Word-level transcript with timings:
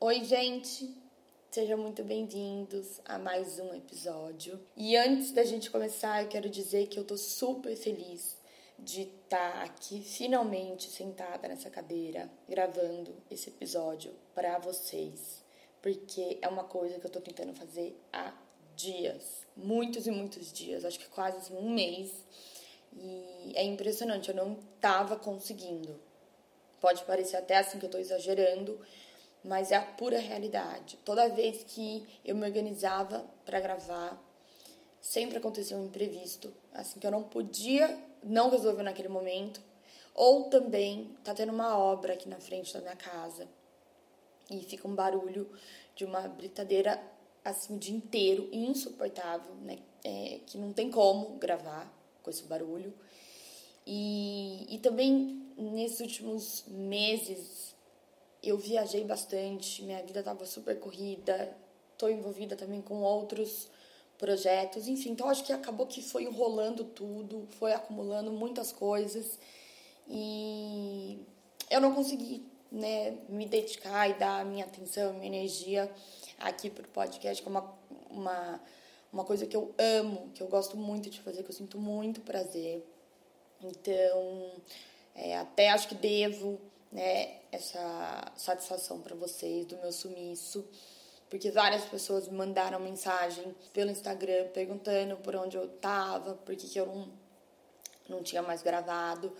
Oi, 0.00 0.22
gente! 0.22 0.96
Sejam 1.50 1.76
muito 1.76 2.04
bem-vindos 2.04 3.00
a 3.04 3.18
mais 3.18 3.58
um 3.58 3.74
episódio. 3.74 4.64
E 4.76 4.96
antes 4.96 5.32
da 5.32 5.42
gente 5.42 5.72
começar, 5.72 6.22
eu 6.22 6.28
quero 6.28 6.48
dizer 6.48 6.86
que 6.86 7.00
eu 7.00 7.04
tô 7.04 7.16
super 7.16 7.74
feliz 7.74 8.38
de 8.78 9.02
estar 9.02 9.54
tá 9.54 9.62
aqui 9.64 10.00
finalmente 10.00 10.88
sentada 10.88 11.48
nessa 11.48 11.68
cadeira 11.68 12.30
gravando 12.48 13.12
esse 13.28 13.50
episódio 13.50 14.14
para 14.36 14.56
vocês, 14.60 15.42
porque 15.82 16.38
é 16.40 16.46
uma 16.46 16.62
coisa 16.62 17.00
que 17.00 17.06
eu 17.06 17.10
tô 17.10 17.20
tentando 17.20 17.52
fazer 17.52 18.00
há 18.12 18.32
dias, 18.76 19.44
muitos 19.56 20.06
e 20.06 20.12
muitos 20.12 20.52
dias, 20.52 20.84
acho 20.84 21.00
que 21.00 21.08
quase 21.08 21.38
assim, 21.38 21.56
um 21.56 21.70
mês. 21.70 22.24
E 22.92 23.52
é 23.56 23.64
impressionante, 23.64 24.28
eu 24.28 24.36
não 24.36 24.60
tava 24.80 25.16
conseguindo. 25.16 26.00
Pode 26.80 27.02
parecer 27.02 27.36
até 27.36 27.56
assim 27.56 27.80
que 27.80 27.86
eu 27.86 27.90
tô 27.90 27.98
exagerando, 27.98 28.80
mas 29.44 29.70
é 29.70 29.76
a 29.76 29.82
pura 29.82 30.18
realidade. 30.18 30.98
Toda 31.04 31.28
vez 31.28 31.64
que 31.64 32.06
eu 32.24 32.34
me 32.34 32.46
organizava 32.46 33.24
para 33.44 33.60
gravar, 33.60 34.22
sempre 35.00 35.38
acontecia 35.38 35.76
um 35.76 35.86
imprevisto, 35.86 36.52
assim 36.72 36.98
que 36.98 37.06
eu 37.06 37.10
não 37.10 37.22
podia 37.22 37.98
não 38.22 38.50
resolver 38.50 38.82
naquele 38.82 39.08
momento, 39.08 39.60
ou 40.14 40.44
também 40.44 41.16
tá 41.22 41.32
tendo 41.32 41.52
uma 41.52 41.78
obra 41.78 42.14
aqui 42.14 42.28
na 42.28 42.40
frente 42.40 42.74
da 42.74 42.80
minha 42.80 42.96
casa 42.96 43.48
e 44.50 44.60
fica 44.60 44.88
um 44.88 44.94
barulho 44.94 45.48
de 45.94 46.04
uma 46.04 46.22
britadeira 46.22 47.00
assim 47.44 47.76
o 47.76 47.78
dia 47.78 47.96
inteiro, 47.96 48.48
insuportável, 48.52 49.54
né? 49.62 49.78
É, 50.04 50.40
que 50.46 50.58
não 50.58 50.72
tem 50.72 50.90
como 50.90 51.38
gravar 51.38 51.92
com 52.22 52.30
esse 52.30 52.42
barulho. 52.44 52.92
E, 53.86 54.66
e 54.68 54.78
também 54.78 55.42
nesses 55.56 56.00
últimos 56.00 56.64
meses 56.66 57.74
eu 58.42 58.56
viajei 58.56 59.04
bastante, 59.04 59.82
minha 59.82 60.02
vida 60.02 60.20
estava 60.20 60.46
super 60.46 60.78
corrida, 60.78 61.56
estou 61.92 62.10
envolvida 62.10 62.56
também 62.56 62.80
com 62.80 63.02
outros 63.02 63.68
projetos, 64.16 64.88
enfim, 64.88 65.10
então 65.10 65.28
acho 65.28 65.44
que 65.44 65.52
acabou 65.52 65.86
que 65.86 66.02
foi 66.02 66.24
enrolando 66.24 66.84
tudo, 66.84 67.46
foi 67.58 67.72
acumulando 67.72 68.32
muitas 68.32 68.72
coisas 68.72 69.38
e 70.08 71.20
eu 71.70 71.80
não 71.80 71.94
consegui, 71.94 72.44
né, 72.70 73.16
me 73.28 73.46
dedicar 73.46 74.08
e 74.08 74.14
dar 74.14 74.44
minha 74.44 74.64
atenção, 74.64 75.12
minha 75.14 75.26
energia 75.26 75.90
aqui 76.38 76.70
pro 76.70 76.88
podcast, 76.88 77.42
que 77.42 77.48
é 77.48 77.50
uma, 77.50 77.74
uma, 78.10 78.60
uma 79.12 79.24
coisa 79.24 79.46
que 79.46 79.56
eu 79.56 79.74
amo, 79.78 80.30
que 80.34 80.42
eu 80.42 80.48
gosto 80.48 80.76
muito 80.76 81.10
de 81.10 81.20
fazer, 81.20 81.42
que 81.42 81.50
eu 81.50 81.54
sinto 81.54 81.78
muito 81.78 82.20
prazer. 82.20 82.84
Então, 83.62 84.52
é, 85.14 85.36
até 85.36 85.70
acho 85.70 85.88
que 85.88 85.94
devo 85.94 86.60
né, 86.90 87.40
essa 87.52 88.32
satisfação 88.36 89.00
para 89.00 89.14
vocês 89.14 89.66
do 89.66 89.76
meu 89.78 89.92
sumiço, 89.92 90.64
porque 91.28 91.50
várias 91.50 91.84
pessoas 91.84 92.26
me 92.28 92.36
mandaram 92.36 92.80
mensagem 92.80 93.54
pelo 93.72 93.90
Instagram 93.90 94.48
perguntando 94.48 95.16
por 95.18 95.36
onde 95.36 95.56
eu 95.56 95.68
tava, 95.68 96.34
por 96.34 96.56
que, 96.56 96.78
eu 96.78 96.86
não, 96.86 97.08
não 98.08 98.22
tinha 98.22 98.42
mais 98.42 98.62
gravado. 98.62 99.32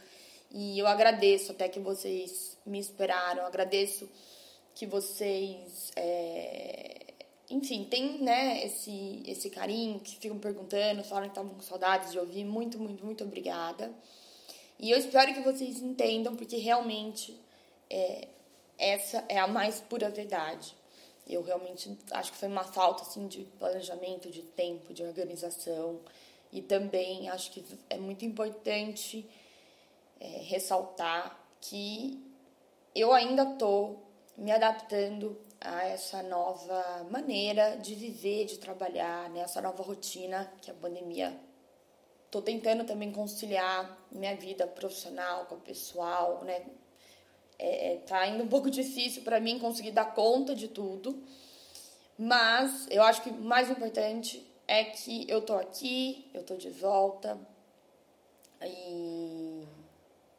E 0.51 0.79
eu 0.79 0.87
agradeço 0.87 1.53
até 1.53 1.69
que 1.69 1.81
vocês 1.81 2.57
me 2.65 2.79
esperaram, 2.79 3.45
agradeço 3.45 4.09
que 4.75 4.87
vocês, 4.87 5.91
é, 5.97 7.15
enfim, 7.51 7.85
tem 7.85 8.23
né, 8.23 8.65
esse, 8.65 9.23
esse 9.27 9.51
carinho, 9.51 9.99
que 10.01 10.17
ficam 10.17 10.39
perguntando, 10.39 11.03
falam 11.05 11.25
que 11.25 11.31
estavam 11.31 11.55
com 11.55 11.61
saudades 11.61 12.13
de 12.13 12.19
ouvir. 12.19 12.45
Muito, 12.45 12.79
muito, 12.79 13.05
muito 13.05 13.25
obrigada. 13.25 13.93
E 14.79 14.91
eu 14.91 14.99
espero 14.99 15.35
que 15.35 15.41
vocês 15.41 15.81
entendam, 15.81 16.37
porque 16.37 16.57
realmente 16.57 17.39
é, 17.91 18.29
essa 18.79 19.25
é 19.29 19.39
a 19.39 19.47
mais 19.47 19.81
pura 19.81 20.09
verdade. 20.09 20.75
Eu 21.27 21.43
realmente 21.43 21.99
acho 22.13 22.33
que 22.33 22.39
foi 22.39 22.49
uma 22.49 22.65
falta 22.65 23.03
assim, 23.03 23.27
de 23.27 23.45
planejamento, 23.59 24.31
de 24.31 24.43
tempo, 24.43 24.95
de 24.95 25.03
organização. 25.03 26.01
E 26.53 26.63
também 26.63 27.29
acho 27.29 27.51
que 27.51 27.65
é 27.91 27.99
muito 27.99 28.25
importante 28.25 29.29
é, 30.21 30.27
ressaltar 30.27 31.39
que 31.61 32.23
eu 32.95 33.13
ainda 33.13 33.43
estou 33.43 34.03
me 34.37 34.53
adaptando 34.53 35.37
a 35.61 35.85
essa 35.85 36.23
nova 36.23 37.07
maneira 37.11 37.77
de 37.77 37.95
viver, 37.95 38.45
de 38.45 38.59
trabalhar, 38.59 39.29
né? 39.31 39.45
nova 39.61 39.83
rotina 39.83 40.51
que 40.63 40.71
a 40.71 40.75
pandemia. 40.75 41.48
Tô 42.31 42.43
tentando 42.43 42.85
também 42.85 43.11
conciliar 43.13 43.99
minha 44.11 44.37
vida 44.37 44.67
profissional 44.67 45.47
com 45.47 45.55
a 45.57 45.59
pessoal, 45.59 46.45
né? 46.45 46.67
É, 47.59 47.95
é 47.95 47.97
tá 47.99 48.27
indo 48.27 48.45
um 48.45 48.49
pouco 48.49 48.71
difícil 48.71 49.23
para 49.23 49.41
mim 49.41 49.59
conseguir 49.59 49.93
dar 49.93 50.15
conta 50.15 50.55
de 50.55 50.69
tudo, 50.69 51.23
mas 52.19 52.87
eu 52.91 53.03
acho 53.03 53.23
que 53.23 53.31
mais 53.31 53.71
importante 53.71 54.47
é 54.67 54.85
que 54.85 55.29
eu 55.29 55.41
tô 55.43 55.55
aqui, 55.55 56.31
eu 56.35 56.43
tô 56.43 56.57
de 56.57 56.71
volta 56.71 57.39
e 58.63 59.67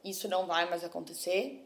isso 0.04 0.28
não 0.28 0.46
vai 0.46 0.70
mais 0.70 0.84
acontecer 0.84 1.66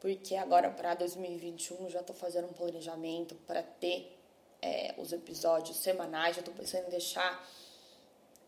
porque 0.00 0.36
agora 0.36 0.70
para 0.70 0.94
2021 0.94 1.90
já 1.90 2.00
estou 2.00 2.14
fazendo 2.14 2.46
um 2.48 2.52
planejamento 2.52 3.34
para 3.46 3.62
ter 3.62 4.16
é, 4.62 4.94
os 4.96 5.12
episódios 5.12 5.76
semanais, 5.76 6.36
já 6.36 6.40
estou 6.40 6.54
pensando 6.54 6.86
em 6.86 6.90
deixar 6.90 7.44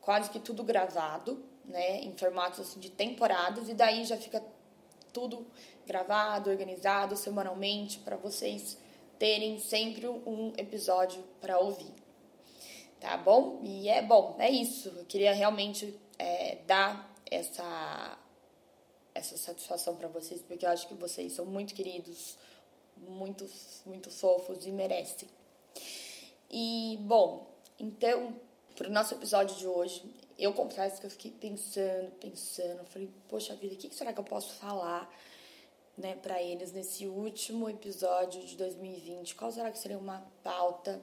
quase 0.00 0.30
que 0.30 0.38
tudo 0.38 0.62
gravado, 0.62 1.44
né, 1.64 2.00
em 2.00 2.16
formatos 2.16 2.60
assim, 2.60 2.80
de 2.80 2.90
temporadas, 2.90 3.68
e 3.68 3.74
daí 3.74 4.04
já 4.04 4.16
fica 4.16 4.42
tudo 5.12 5.46
gravado, 5.86 6.50
organizado 6.50 7.16
semanalmente 7.16 7.98
para 7.98 8.16
vocês 8.16 8.78
terem 9.18 9.58
sempre 9.58 10.08
um 10.08 10.52
episódio 10.56 11.22
para 11.40 11.58
ouvir. 11.58 11.92
Tá 12.98 13.16
bom? 13.16 13.60
E 13.62 13.88
é 13.88 14.02
bom, 14.02 14.36
é 14.38 14.50
isso. 14.50 14.88
Eu 14.90 15.04
queria 15.06 15.32
realmente 15.32 15.98
é, 16.18 16.58
dar 16.66 17.10
essa 17.30 18.18
essa 19.14 19.36
satisfação 19.36 19.96
para 19.96 20.08
vocês, 20.08 20.40
porque 20.42 20.64
eu 20.64 20.70
acho 20.70 20.86
que 20.88 20.94
vocês 20.94 21.32
são 21.32 21.44
muito 21.44 21.74
queridos, 21.74 22.36
muito, 22.96 23.48
muito 23.84 24.10
fofos 24.10 24.66
e 24.66 24.70
merecem. 24.70 25.28
E, 26.50 26.98
bom, 27.02 27.46
então, 27.78 28.34
para 28.80 28.88
o 28.88 28.92
nosso 28.92 29.14
episódio 29.14 29.54
de 29.58 29.66
hoje, 29.66 30.02
eu 30.38 30.54
confesso 30.54 30.98
que 30.98 31.06
eu 31.06 31.10
fiquei 31.10 31.30
pensando, 31.30 32.12
pensando, 32.12 32.82
falei, 32.86 33.10
poxa 33.28 33.54
vida, 33.54 33.74
o 33.74 33.76
que 33.76 33.94
será 33.94 34.10
que 34.10 34.18
eu 34.18 34.24
posso 34.24 34.54
falar 34.54 35.06
né, 35.98 36.16
para 36.22 36.42
eles 36.42 36.72
nesse 36.72 37.06
último 37.06 37.68
episódio 37.68 38.40
de 38.40 38.56
2020? 38.56 39.34
Qual 39.34 39.52
será 39.52 39.70
que 39.70 39.78
seria 39.78 39.98
uma 39.98 40.26
pauta 40.42 40.98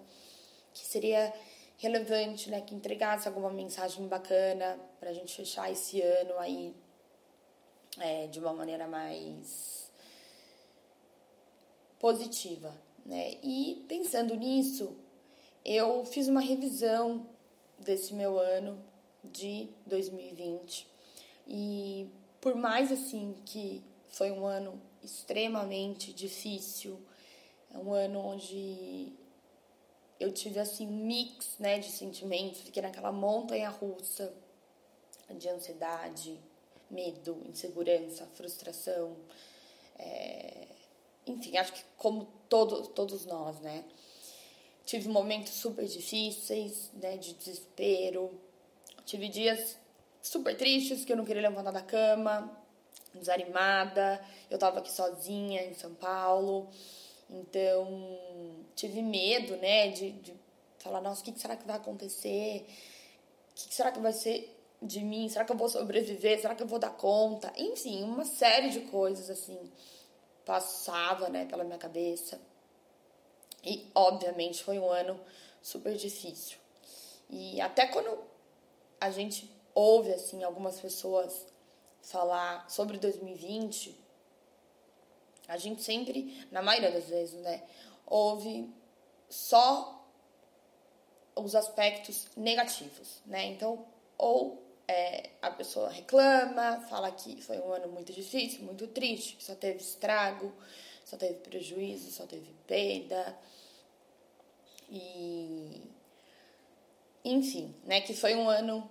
que 0.73 0.87
seria 0.87 1.31
relevante, 1.77 2.49
né, 2.49 2.61
que 2.61 2.73
entregasse 2.73 3.27
alguma 3.27 3.51
mensagem 3.51 4.07
bacana 4.07 4.79
para 4.99 5.11
a 5.11 5.13
gente 5.13 5.35
fechar 5.35 5.71
esse 5.71 6.01
ano 6.01 6.35
aí 6.39 6.75
é, 7.99 8.25
de 8.25 8.39
uma 8.39 8.53
maneira 8.53 8.87
mais 8.87 9.91
positiva, 11.99 12.75
né? 13.05 13.35
E 13.43 13.85
pensando 13.87 14.33
nisso, 14.33 14.97
eu 15.63 16.03
fiz 16.05 16.27
uma 16.27 16.41
revisão 16.41 17.36
desse 17.87 18.13
meu 18.13 18.37
ano 18.37 18.77
de 19.23 19.69
2020 19.85 20.85
e 21.47 22.09
por 22.41 22.53
mais 22.53 22.91
assim 22.91 23.33
que 23.45 23.81
foi 24.09 24.29
um 24.29 24.45
ano 24.45 24.79
extremamente 25.01 26.11
difícil, 26.11 26.99
é 27.73 27.77
um 27.77 27.93
ano 27.93 28.19
onde 28.19 29.13
eu 30.19 30.33
tive 30.33 30.59
assim 30.59 30.85
um 30.85 31.05
mix, 31.05 31.55
né, 31.59 31.79
de 31.79 31.89
sentimentos, 31.89 32.59
fiquei 32.61 32.81
naquela 32.81 33.11
montanha 33.11 33.69
russa 33.69 34.33
de 35.29 35.47
ansiedade, 35.47 36.37
medo, 36.89 37.41
insegurança, 37.47 38.25
frustração, 38.33 39.15
é... 39.97 40.67
enfim, 41.25 41.55
acho 41.57 41.71
que 41.71 41.83
como 41.95 42.27
todo, 42.49 42.87
todos 42.87 43.25
nós, 43.25 43.59
né? 43.61 43.85
Tive 44.87 45.09
momentos 45.09 45.51
super 45.51 45.85
difíceis, 45.85 46.89
né, 46.93 47.17
de 47.17 47.33
desespero. 47.33 48.31
Tive 49.05 49.27
dias 49.27 49.77
super 50.21 50.55
tristes 50.55 51.03
que 51.03 51.11
eu 51.11 51.17
não 51.17 51.25
queria 51.25 51.41
levantar 51.41 51.71
da 51.71 51.81
cama, 51.81 52.57
desanimada. 53.13 54.23
Eu 54.49 54.57
tava 54.57 54.79
aqui 54.79 54.89
sozinha 54.89 55.61
em 55.65 55.73
São 55.73 55.93
Paulo. 55.93 56.69
Então, 57.29 58.17
tive 58.77 59.01
medo, 59.01 59.57
né, 59.57 59.89
de, 59.89 60.13
de 60.13 60.33
falar, 60.79 61.01
nossa, 61.01 61.19
o 61.21 61.25
que 61.25 61.37
será 61.37 61.57
que 61.57 61.67
vai 61.67 61.75
acontecer? 61.75 62.65
O 63.51 63.55
que 63.55 63.75
será 63.75 63.91
que 63.91 63.99
vai 63.99 64.13
ser 64.13 64.57
de 64.81 65.01
mim? 65.01 65.27
Será 65.27 65.43
que 65.43 65.51
eu 65.51 65.57
vou 65.57 65.67
sobreviver? 65.67 66.39
Será 66.39 66.55
que 66.55 66.63
eu 66.63 66.67
vou 66.67 66.79
dar 66.79 66.91
conta? 66.91 67.51
Enfim, 67.57 68.03
uma 68.03 68.23
série 68.23 68.69
de 68.69 68.79
coisas 68.81 69.29
assim 69.29 69.59
passava, 70.45 71.27
né, 71.27 71.43
pela 71.43 71.65
minha 71.65 71.77
cabeça. 71.77 72.39
E 73.63 73.89
obviamente 73.93 74.63
foi 74.63 74.79
um 74.79 74.89
ano 74.89 75.19
super 75.61 75.95
difícil. 75.95 76.57
E 77.29 77.59
até 77.59 77.87
quando 77.87 78.17
a 78.99 79.09
gente 79.11 79.51
ouve 79.73 80.13
assim 80.13 80.43
algumas 80.43 80.79
pessoas 80.79 81.45
falar 82.01 82.69
sobre 82.69 82.97
2020, 82.97 83.95
a 85.47 85.57
gente 85.57 85.83
sempre, 85.83 86.47
na 86.51 86.61
maioria 86.61 86.91
das 86.91 87.05
vezes, 87.05 87.39
né, 87.41 87.63
ouve 88.05 88.69
só 89.29 90.05
os 91.35 91.55
aspectos 91.55 92.27
negativos, 92.35 93.21
né? 93.25 93.45
Então, 93.45 93.85
ou 94.17 94.63
é, 94.87 95.29
a 95.41 95.51
pessoa 95.51 95.89
reclama, 95.89 96.79
fala 96.89 97.11
que 97.11 97.41
foi 97.41 97.59
um 97.59 97.71
ano 97.71 97.89
muito 97.89 98.11
difícil, 98.11 98.63
muito 98.63 98.87
triste, 98.87 99.35
que 99.35 99.43
só 99.43 99.53
teve 99.53 99.79
estrago, 99.79 100.53
só 101.07 101.15
teve 101.15 101.35
prejuízo, 101.35 102.11
só 102.11 102.25
teve 102.25 102.53
perda. 102.67 103.39
E 104.89 105.81
enfim, 107.23 107.73
né, 107.85 108.01
que 108.01 108.13
foi 108.13 108.35
um 108.35 108.49
ano 108.49 108.89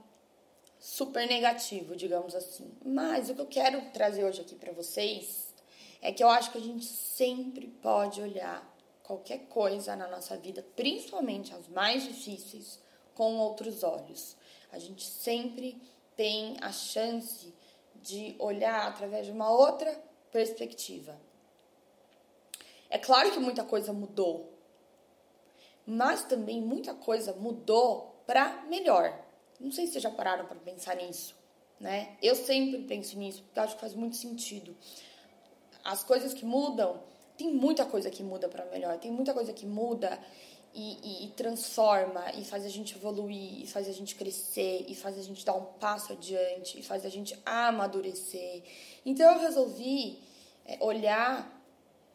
super 0.79 1.29
negativo, 1.29 1.95
digamos 1.95 2.35
assim. 2.35 2.73
Mas 2.83 3.29
o 3.29 3.35
que 3.35 3.41
eu 3.43 3.47
quero 3.47 3.91
trazer 3.91 4.25
hoje 4.25 4.41
aqui 4.41 4.55
para 4.55 4.73
vocês 4.73 5.55
é 6.01 6.11
que 6.11 6.25
eu 6.25 6.31
acho 6.31 6.53
que 6.53 6.59
a 6.59 6.63
gente 6.63 6.87
sempre 6.87 7.69
pode 7.83 8.23
olhar 8.23 8.65
qualquer 9.03 9.41
coisa 9.49 9.95
na 9.95 10.09
nossa 10.09 10.39
vida, 10.39 10.65
principalmente 10.75 11.53
as 11.53 11.69
mais 11.69 12.03
difíceis, 12.03 12.81
com 13.15 13.37
outros 13.37 13.83
olhos. 13.83 14.37
A 14.73 14.79
gente 14.79 15.05
sempre 15.05 15.79
tem 16.17 16.57
a 16.62 16.73
chance 16.73 17.53
de 17.97 18.35
olhar 18.39 18.89
através 18.89 19.27
de 19.27 19.33
uma 19.33 19.51
outra 19.51 19.93
perspectiva. 20.33 21.25
É 22.88 22.99
claro 22.99 23.31
que 23.31 23.38
muita 23.38 23.65
coisa 23.65 23.93
mudou, 23.93 24.53
mas 25.87 26.25
também 26.25 26.61
muita 26.61 26.94
coisa 26.94 27.33
mudou 27.33 28.23
para 28.27 28.65
melhor. 28.69 29.19
Não 29.61 29.71
sei 29.71 29.87
se 29.87 29.93
vocês 29.93 30.03
já 30.03 30.11
pararam 30.11 30.47
para 30.47 30.59
pensar 30.59 30.97
nisso, 30.97 31.35
né? 31.81 32.17
Eu 32.23 32.35
sempre 32.35 32.83
penso 32.83 33.19
nisso, 33.19 33.43
porque 33.44 33.61
acho 33.61 33.75
que 33.75 33.81
faz 33.81 33.94
muito 33.94 34.17
sentido. 34.17 34.77
As 35.85 36.03
coisas 36.03 36.35
que 36.35 36.44
mudam, 36.44 37.03
tem 37.37 37.53
muita 37.53 37.85
coisa 37.85 38.11
que 38.11 38.23
muda 38.23 38.49
para 38.49 38.65
melhor, 38.67 38.99
tem 38.99 39.11
muita 39.11 39.33
coisa 39.33 39.53
que 39.53 39.67
muda 39.67 40.19
e, 40.75 40.99
e, 41.03 41.27
e, 41.27 41.29
transforma, 41.31 42.33
e 42.35 42.44
faz 42.44 42.65
a 42.65 42.69
gente 42.69 42.94
evoluir, 42.94 43.62
e 43.62 43.67
faz 43.67 43.88
a 43.88 43.93
gente 43.93 44.15
crescer, 44.15 44.85
e 44.87 44.94
faz 44.94 45.19
a 45.19 45.23
gente 45.23 45.44
dar 45.44 45.55
um 45.55 45.65
passo 45.65 46.12
adiante, 46.12 46.79
e 46.79 46.83
faz 46.83 47.06
a 47.06 47.09
gente 47.09 47.38
amadurecer. 47.47 48.62
Então 49.05 49.33
eu 49.33 49.41
resolvi 49.41 50.23
é, 50.67 50.77
olhar 50.81 51.56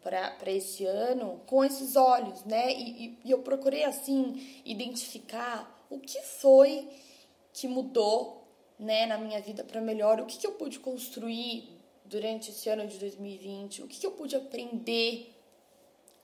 para 0.01 0.51
esse 0.51 0.85
ano 0.85 1.41
com 1.45 1.63
esses 1.63 1.95
olhos, 1.95 2.43
né? 2.43 2.73
E, 2.73 3.17
e, 3.23 3.31
eu 3.31 3.39
procurei, 3.39 3.83
assim, 3.83 4.61
identificar 4.65 5.85
o 5.89 5.99
que 5.99 6.21
foi 6.21 6.87
que 7.53 7.67
mudou, 7.67 8.47
né, 8.79 9.05
na 9.05 9.17
minha 9.17 9.39
vida 9.41 9.63
para 9.63 9.79
melhor, 9.79 10.19
o 10.19 10.25
que, 10.25 10.37
que 10.39 10.47
eu 10.47 10.53
pude 10.53 10.79
construir 10.79 11.69
durante 12.05 12.49
esse 12.49 12.67
ano 12.69 12.87
de 12.87 12.97
2020, 12.97 13.83
o 13.83 13.87
que, 13.87 13.99
que 13.99 14.07
eu 14.07 14.11
pude 14.11 14.35
aprender 14.35 15.33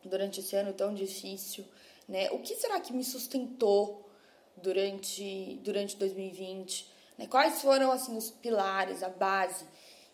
durante 0.04 0.40
esse 0.40 0.56
ano 0.56 0.74
tão 0.74 0.94
difícil 0.94 1.66
né? 2.08 2.30
O 2.32 2.40
que 2.40 2.56
será 2.56 2.80
que 2.80 2.94
me 2.94 3.04
sustentou 3.04 4.10
durante, 4.56 5.60
durante 5.64 5.98
2020? 5.98 6.90
Né? 7.18 7.28
Quais 7.28 7.62
foram 7.62 7.92
assim 7.92 8.16
os 8.16 8.30
pilares, 8.30 9.04
a 9.04 9.10
base? 9.10 9.66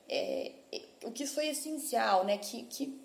É, 0.09 0.51
o 1.03 1.11
que 1.11 1.25
foi 1.27 1.47
essencial, 1.47 2.25
né? 2.25 2.37
Que, 2.37 2.63
que, 2.63 2.99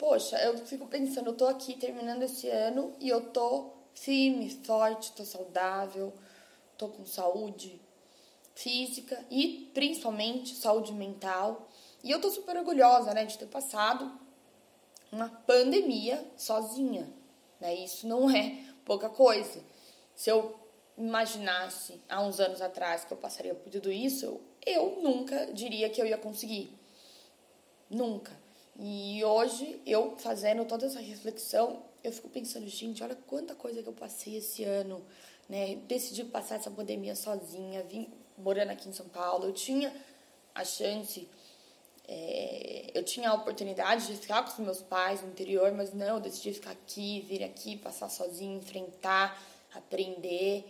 poxa, 0.00 0.38
eu 0.38 0.56
fico 0.56 0.86
pensando, 0.86 1.28
eu 1.28 1.36
tô 1.36 1.46
aqui 1.46 1.76
terminando 1.76 2.22
esse 2.22 2.48
ano 2.48 2.96
e 2.98 3.10
eu 3.10 3.20
tô 3.20 3.70
firme, 3.94 4.48
forte, 4.64 5.12
tô 5.12 5.26
saudável, 5.26 6.10
tô 6.78 6.88
com 6.88 7.04
saúde 7.04 7.78
física 8.54 9.22
e 9.30 9.70
principalmente 9.74 10.54
saúde 10.54 10.94
mental. 10.94 11.68
E 12.02 12.10
eu 12.10 12.18
tô 12.18 12.30
super 12.30 12.56
orgulhosa, 12.56 13.12
né, 13.12 13.26
de 13.26 13.36
ter 13.36 13.44
passado 13.44 14.10
uma 15.12 15.28
pandemia 15.28 16.26
sozinha, 16.34 17.06
né? 17.60 17.74
Isso 17.74 18.06
não 18.06 18.30
é 18.30 18.58
pouca 18.86 19.10
coisa. 19.10 19.62
Se 20.16 20.30
eu 20.30 20.58
imaginasse 20.96 22.00
há 22.08 22.22
uns 22.22 22.40
anos 22.40 22.62
atrás 22.62 23.04
que 23.04 23.12
eu 23.12 23.18
passaria 23.18 23.54
por 23.54 23.70
tudo 23.70 23.92
isso, 23.92 24.40
eu 24.64 25.02
nunca 25.02 25.52
diria 25.52 25.90
que 25.90 26.00
eu 26.00 26.06
ia 26.06 26.16
conseguir. 26.16 26.74
Nunca. 27.90 28.32
E 28.78 29.22
hoje, 29.24 29.80
eu 29.84 30.16
fazendo 30.18 30.64
toda 30.64 30.86
essa 30.86 31.00
reflexão, 31.00 31.82
eu 32.02 32.12
fico 32.12 32.28
pensando, 32.28 32.66
gente, 32.68 33.02
olha 33.02 33.14
quanta 33.26 33.54
coisa 33.54 33.82
que 33.82 33.88
eu 33.88 33.92
passei 33.92 34.36
esse 34.36 34.64
ano, 34.64 35.04
né? 35.48 35.76
Decidi 35.86 36.24
passar 36.24 36.56
essa 36.56 36.70
pandemia 36.70 37.14
sozinha, 37.14 37.82
vim 37.82 38.08
morando 38.38 38.70
aqui 38.70 38.88
em 38.88 38.92
São 38.92 39.08
Paulo, 39.08 39.46
eu 39.46 39.52
tinha 39.52 39.92
a 40.54 40.64
chance 40.64 41.28
é, 42.12 42.90
eu 42.92 43.04
tinha 43.04 43.30
a 43.30 43.34
oportunidade 43.34 44.08
de 44.08 44.16
ficar 44.16 44.42
com 44.42 44.50
os 44.50 44.58
meus 44.58 44.82
pais 44.82 45.22
no 45.22 45.28
interior, 45.28 45.70
mas 45.70 45.94
não, 45.94 46.16
eu 46.16 46.20
decidi 46.20 46.52
ficar 46.52 46.72
aqui, 46.72 47.20
vir 47.20 47.44
aqui, 47.44 47.76
passar 47.76 48.08
sozinho, 48.08 48.58
enfrentar, 48.58 49.40
aprender, 49.72 50.64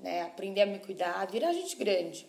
né? 0.00 0.22
Aprender 0.22 0.62
a 0.62 0.66
me 0.66 0.80
cuidar, 0.80 1.24
virar 1.30 1.52
gente 1.52 1.76
grande. 1.76 2.26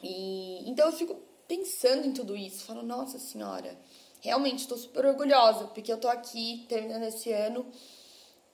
E 0.00 0.70
então 0.70 0.86
eu 0.86 0.92
fico 0.92 1.20
pensando 1.46 2.06
em 2.06 2.12
tudo 2.12 2.36
isso, 2.36 2.64
falo, 2.64 2.82
nossa 2.82 3.18
senhora, 3.18 3.78
realmente 4.20 4.60
estou 4.60 4.76
super 4.76 5.06
orgulhosa, 5.06 5.66
porque 5.68 5.92
eu 5.92 5.98
tô 5.98 6.08
aqui 6.08 6.64
terminando 6.68 7.04
esse 7.04 7.32
ano 7.32 7.66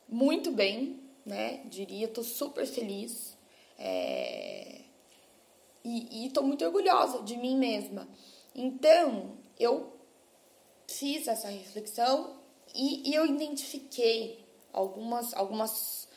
muito 0.08 0.52
bem, 0.52 1.00
né? 1.24 1.62
Diria, 1.66 2.08
tô 2.08 2.22
super 2.22 2.66
feliz. 2.66 3.36
É... 3.78 4.82
E, 5.84 6.26
e 6.26 6.30
tô 6.30 6.42
muito 6.42 6.64
orgulhosa 6.64 7.22
de 7.22 7.36
mim 7.36 7.56
mesma. 7.56 8.08
Então, 8.54 9.36
eu 9.58 9.92
fiz 10.86 11.26
essa 11.26 11.48
reflexão 11.48 12.36
e, 12.74 13.10
e 13.10 13.14
eu 13.14 13.26
identifiquei 13.26 14.44
algumas, 14.72 15.34
algumas 15.34 16.08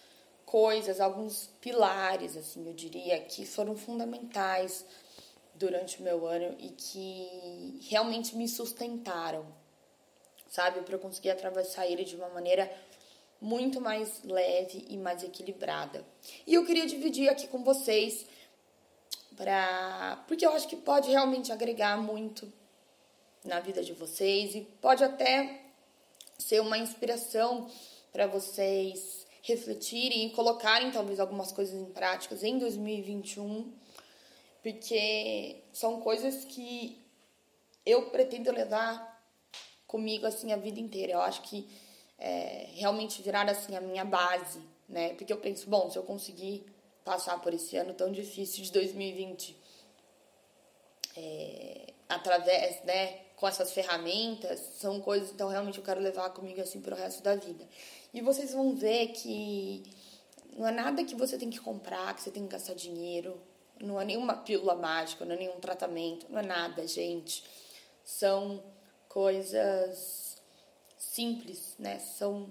coisas, 0.45 0.99
alguns 0.99 1.49
pilares, 1.59 2.37
assim, 2.37 2.67
eu 2.67 2.73
diria, 2.73 3.19
que 3.21 3.45
foram 3.45 3.75
fundamentais 3.75 4.85
durante 5.55 5.99
o 5.99 6.03
meu 6.03 6.25
ano 6.25 6.55
e 6.59 6.69
que 6.69 7.79
realmente 7.89 8.35
me 8.35 8.47
sustentaram, 8.47 9.45
sabe? 10.49 10.81
Para 10.81 10.95
eu 10.95 10.99
conseguir 10.99 11.31
atravessar 11.31 11.87
ele 11.87 12.03
de 12.03 12.15
uma 12.15 12.29
maneira 12.29 12.71
muito 13.41 13.79
mais 13.81 14.23
leve 14.23 14.85
e 14.89 14.97
mais 14.97 15.23
equilibrada. 15.23 16.05
E 16.47 16.53
eu 16.53 16.65
queria 16.65 16.85
dividir 16.85 17.29
aqui 17.29 17.47
com 17.47 17.63
vocês 17.63 18.25
para 19.35 20.23
porque 20.27 20.45
eu 20.45 20.51
acho 20.51 20.67
que 20.67 20.75
pode 20.75 21.09
realmente 21.09 21.51
agregar 21.51 21.97
muito 21.97 22.51
na 23.43 23.59
vida 23.59 23.83
de 23.83 23.93
vocês 23.93 24.55
e 24.55 24.61
pode 24.81 25.03
até 25.03 25.61
ser 26.37 26.61
uma 26.61 26.77
inspiração 26.77 27.69
para 28.11 28.27
vocês 28.27 29.25
refletirem 29.41 30.25
e 30.25 30.29
colocarem 30.31 30.91
talvez 30.91 31.19
algumas 31.19 31.51
coisas 31.51 31.75
em 31.75 31.85
práticas 31.85 32.43
em 32.43 32.57
2021, 32.57 33.71
porque 34.65 35.61
são 35.71 36.01
coisas 36.01 36.43
que 36.43 36.99
eu 37.85 38.09
pretendo 38.09 38.51
levar 38.51 39.23
comigo 39.85 40.25
assim 40.25 40.51
a 40.51 40.57
vida 40.57 40.79
inteira. 40.79 41.13
Eu 41.13 41.21
acho 41.21 41.43
que 41.43 41.69
é, 42.17 42.69
realmente 42.73 43.21
virar 43.21 43.47
assim 43.47 43.75
a 43.75 43.79
minha 43.79 44.03
base, 44.03 44.59
né? 44.89 45.13
Porque 45.13 45.31
eu 45.31 45.37
penso, 45.37 45.69
bom, 45.69 45.91
se 45.91 45.99
eu 45.99 46.01
conseguir 46.01 46.65
passar 47.03 47.39
por 47.43 47.53
esse 47.53 47.77
ano 47.77 47.93
tão 47.93 48.11
difícil 48.11 48.63
de 48.63 48.71
2020 48.71 49.55
é, 51.15 51.93
através, 52.09 52.83
né, 52.85 53.19
com 53.35 53.47
essas 53.47 53.71
ferramentas, 53.71 54.59
são 54.79 54.99
coisas 54.99 55.29
então 55.29 55.47
realmente 55.47 55.77
eu 55.77 55.83
quero 55.83 56.01
levar 56.01 56.31
comigo 56.31 56.59
assim 56.59 56.81
pro 56.81 56.95
resto 56.95 57.21
da 57.21 57.35
vida. 57.35 57.69
E 58.11 58.19
vocês 58.19 58.51
vão 58.51 58.75
ver 58.75 59.09
que 59.09 59.83
não 60.57 60.67
é 60.67 60.71
nada 60.71 61.03
que 61.03 61.13
você 61.13 61.37
tem 61.37 61.51
que 61.51 61.59
comprar, 61.59 62.15
que 62.15 62.23
você 62.23 62.31
tem 62.31 62.47
que 62.47 62.51
gastar 62.51 62.73
dinheiro, 62.73 63.39
não 63.79 63.99
é 63.99 64.05
nenhuma 64.05 64.37
pílula 64.37 64.75
mágica, 64.75 65.25
não 65.25 65.35
é 65.35 65.37
nenhum 65.37 65.59
tratamento, 65.59 66.25
não 66.29 66.39
é 66.39 66.43
nada, 66.43 66.87
gente. 66.87 67.43
São 68.03 68.63
coisas 69.09 70.41
simples, 70.97 71.75
né? 71.77 71.99
São 71.99 72.49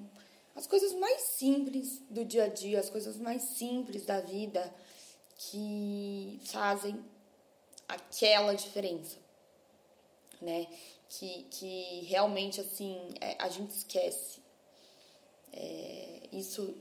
as 0.55 0.67
coisas 0.67 0.93
mais 0.93 1.21
simples 1.23 2.01
do 2.11 2.25
dia 2.25 2.45
a 2.45 2.49
dia, 2.49 2.81
as 2.81 2.91
coisas 2.91 3.17
mais 3.17 3.43
simples 3.43 4.05
da 4.05 4.21
vida 4.21 4.73
que 5.37 6.41
fazem 6.45 7.05
aquela 7.89 8.55
diferença 8.55 9.25
né? 10.45 10.67
Que, 11.09 11.45
que 11.51 12.01
realmente, 12.07 12.61
assim, 12.61 13.15
é, 13.21 13.37
a 13.39 13.49
gente 13.49 13.71
esquece. 13.71 14.41
É, 15.53 16.21
isso 16.33 16.77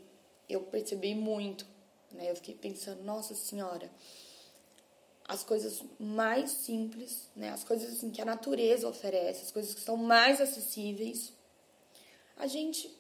eu 0.50 0.62
percebi 0.62 1.16
muito, 1.16 1.66
né? 2.12 2.30
Eu 2.30 2.36
fiquei 2.36 2.56
pensando, 2.56 3.04
nossa 3.04 3.34
senhora, 3.34 3.90
as 5.28 5.44
coisas 5.44 5.84
mais 6.00 6.52
simples, 6.52 7.30
né? 7.36 7.50
As 7.50 7.64
coisas 7.64 7.94
assim 7.94 8.10
que 8.10 8.22
a 8.22 8.26
natureza 8.26 8.88
oferece, 8.88 9.44
as 9.44 9.52
coisas 9.52 9.74
que 9.74 9.82
são 9.82 9.96
mais 9.96 10.42
acessíveis, 10.42 11.34
a 12.36 12.48
gente 12.48 12.94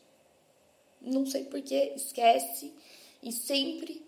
não 1.02 1.26
sei 1.26 1.46
porquê 1.46 1.94
esquece 1.96 2.74
e 3.22 3.32
sempre 3.32 4.06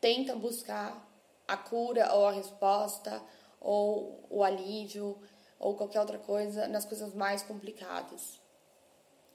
tenta 0.00 0.34
buscar 0.34 1.08
a 1.46 1.56
cura 1.56 2.12
ou 2.14 2.26
a 2.26 2.32
resposta 2.32 3.22
ou 3.60 4.26
o 4.28 4.42
alívio 4.42 5.18
ou 5.58 5.74
qualquer 5.74 6.00
outra 6.00 6.18
coisa 6.18 6.66
nas 6.66 6.84
coisas 6.84 7.14
mais 7.14 7.42
complicadas. 7.42 8.40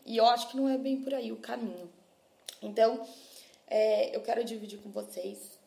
E 0.06 0.18
eu 0.18 0.26
acho 0.26 0.50
que 0.50 0.58
não 0.58 0.68
é 0.68 0.78
bem 0.78 1.02
por 1.02 1.14
aí 1.14 1.32
o 1.32 1.38
caminho. 1.38 1.92
Então, 2.62 3.08
é, 3.68 4.16
eu 4.16 4.22
quero 4.22 4.44
dividir 4.44 4.80
com 4.80 4.90
vocês 4.90 5.59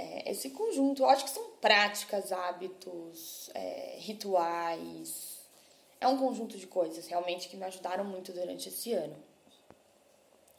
é, 0.00 0.30
esse 0.30 0.50
conjunto. 0.50 1.02
Eu 1.02 1.10
acho 1.10 1.24
que 1.24 1.30
são 1.30 1.50
práticas, 1.60 2.32
hábitos, 2.32 3.50
é, 3.52 3.96
rituais. 3.98 5.40
É 6.00 6.08
um 6.08 6.16
conjunto 6.16 6.56
de 6.56 6.66
coisas 6.66 7.06
realmente 7.06 7.48
que 7.48 7.56
me 7.56 7.64
ajudaram 7.64 8.04
muito 8.04 8.32
durante 8.32 8.68
esse 8.68 8.94
ano. 8.94 9.16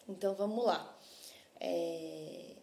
Então, 0.07 0.35
vamos 0.35 0.63
lá. 0.63 0.95
É, 1.59 2.55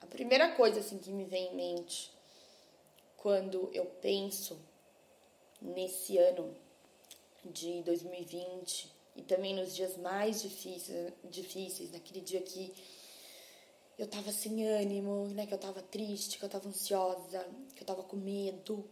a 0.00 0.06
primeira 0.06 0.52
coisa 0.52 0.78
assim 0.80 0.98
que 0.98 1.10
me 1.10 1.24
vem 1.24 1.48
em 1.48 1.56
mente 1.56 2.12
quando 3.16 3.68
eu 3.72 3.84
penso 3.84 4.56
nesse 5.60 6.16
ano 6.18 6.56
de 7.44 7.82
2020 7.82 8.92
e 9.16 9.22
também 9.22 9.54
nos 9.54 9.74
dias 9.74 9.96
mais 9.96 10.42
difíceis, 10.42 11.12
difíceis 11.24 11.90
naquele 11.90 12.20
dia 12.20 12.40
que 12.40 12.72
eu 13.98 14.06
tava 14.06 14.30
sem 14.30 14.64
ânimo, 14.64 15.26
né, 15.28 15.44
que 15.44 15.52
eu 15.52 15.58
tava 15.58 15.82
triste, 15.82 16.38
que 16.38 16.44
eu 16.44 16.48
tava 16.48 16.68
ansiosa, 16.68 17.44
que 17.74 17.82
eu 17.82 17.86
tava 17.86 18.04
com 18.04 18.16
medo. 18.16 18.88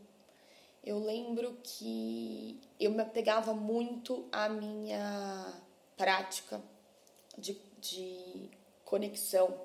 Eu 0.82 0.98
lembro 0.98 1.56
que 1.62 2.60
eu 2.78 2.90
me 2.90 3.02
apegava 3.02 3.54
muito 3.54 4.26
à 4.32 4.48
minha 4.48 5.62
prática 5.96 6.60
de, 7.38 7.56
de 7.80 8.50
conexão 8.84 9.62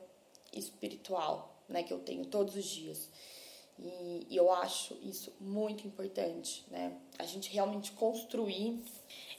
espiritual, 0.54 1.56
né, 1.68 1.82
que 1.82 1.94
eu 1.94 2.00
tenho 2.00 2.26
todos 2.26 2.56
os 2.56 2.66
dias. 2.66 3.10
E, 3.80 4.28
e 4.30 4.38
eu 4.38 4.52
acho 4.52 4.96
isso 5.02 5.34
muito 5.40 5.88
importante, 5.88 6.64
né? 6.70 6.96
A 7.18 7.24
gente 7.24 7.50
realmente 7.52 7.92
construir 7.94 8.84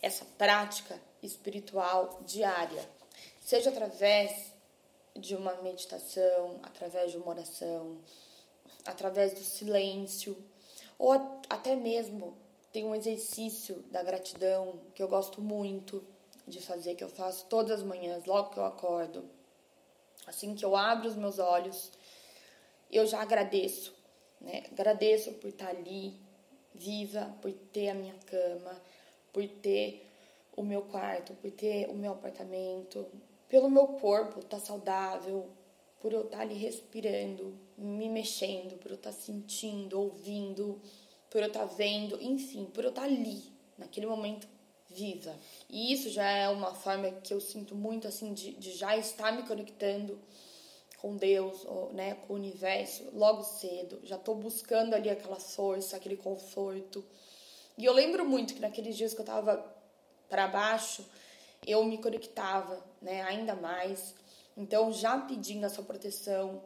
essa 0.00 0.24
prática 0.36 1.00
espiritual 1.22 2.20
diária, 2.26 2.88
seja 3.40 3.70
através 3.70 4.51
de 5.16 5.34
uma 5.36 5.54
meditação, 5.62 6.58
através 6.62 7.10
de 7.10 7.18
uma 7.18 7.28
oração, 7.28 7.98
através 8.84 9.34
do 9.34 9.40
silêncio, 9.40 10.36
ou 10.98 11.12
até 11.48 11.76
mesmo 11.76 12.36
tem 12.72 12.84
um 12.84 12.94
exercício 12.94 13.82
da 13.90 14.02
gratidão 14.02 14.80
que 14.94 15.02
eu 15.02 15.08
gosto 15.08 15.40
muito 15.40 16.02
de 16.46 16.60
fazer, 16.60 16.94
que 16.94 17.04
eu 17.04 17.08
faço 17.08 17.46
todas 17.46 17.80
as 17.80 17.82
manhãs, 17.82 18.24
logo 18.24 18.50
que 18.50 18.58
eu 18.58 18.64
acordo. 18.64 19.28
Assim 20.26 20.54
que 20.54 20.64
eu 20.64 20.74
abro 20.74 21.08
os 21.08 21.16
meus 21.16 21.38
olhos, 21.38 21.92
eu 22.90 23.06
já 23.06 23.20
agradeço 23.20 23.92
né? 24.42 24.64
Agradeço 24.72 25.32
por 25.34 25.48
estar 25.48 25.68
ali, 25.68 26.14
viva, 26.74 27.34
por 27.40 27.52
ter 27.52 27.88
a 27.88 27.94
minha 27.94 28.14
cama, 28.26 28.80
por 29.32 29.46
ter 29.46 30.06
o 30.56 30.62
meu 30.62 30.82
quarto, 30.82 31.32
por 31.34 31.50
ter 31.50 31.88
o 31.88 31.94
meu 31.94 32.12
apartamento, 32.12 33.06
pelo 33.52 33.68
meu 33.68 33.86
corpo 33.86 34.40
estar 34.40 34.58
tá 34.58 34.64
saudável, 34.64 35.50
por 36.00 36.10
eu 36.10 36.22
estar 36.22 36.38
tá 36.38 36.42
ali 36.42 36.54
respirando, 36.54 37.54
me 37.76 38.08
mexendo, 38.08 38.78
por 38.78 38.90
eu 38.90 38.96
estar 38.96 39.12
tá 39.12 39.16
sentindo, 39.16 40.00
ouvindo, 40.00 40.80
por 41.28 41.42
eu 41.42 41.48
estar 41.48 41.66
vendo, 41.66 42.18
enfim, 42.22 42.64
por 42.72 42.82
eu 42.82 42.88
estar 42.88 43.02
ali, 43.02 43.42
naquele 43.76 44.06
momento 44.06 44.48
viva. 44.88 45.36
E 45.68 45.92
isso 45.92 46.08
já 46.08 46.26
é 46.30 46.48
uma 46.48 46.72
forma 46.74 47.10
que 47.10 47.34
eu 47.34 47.42
sinto 47.42 47.74
muito 47.74 48.08
assim 48.08 48.32
de, 48.32 48.54
de 48.54 48.72
já 48.72 48.96
estar 48.96 49.30
me 49.32 49.42
conectando 49.42 50.18
com 50.96 51.14
Deus, 51.14 51.62
ou, 51.66 51.92
né, 51.92 52.14
com 52.26 52.32
o 52.32 52.36
universo, 52.36 53.04
logo 53.12 53.42
cedo. 53.42 54.00
Já 54.02 54.16
estou 54.16 54.34
buscando 54.34 54.94
ali 54.94 55.10
aquela 55.10 55.38
força, 55.38 55.98
aquele 55.98 56.16
conforto. 56.16 57.04
E 57.76 57.84
eu 57.84 57.92
lembro 57.92 58.24
muito 58.24 58.54
que 58.54 58.60
naqueles 58.60 58.96
dias 58.96 59.12
que 59.12 59.20
eu 59.20 59.24
estava 59.24 59.62
para 60.30 60.48
baixo, 60.48 61.04
eu 61.66 61.84
me 61.84 61.98
conectava, 61.98 62.91
né, 63.02 63.22
ainda 63.22 63.54
mais. 63.54 64.14
Então, 64.56 64.92
já 64.92 65.18
pedindo 65.18 65.66
essa 65.66 65.82
proteção 65.82 66.62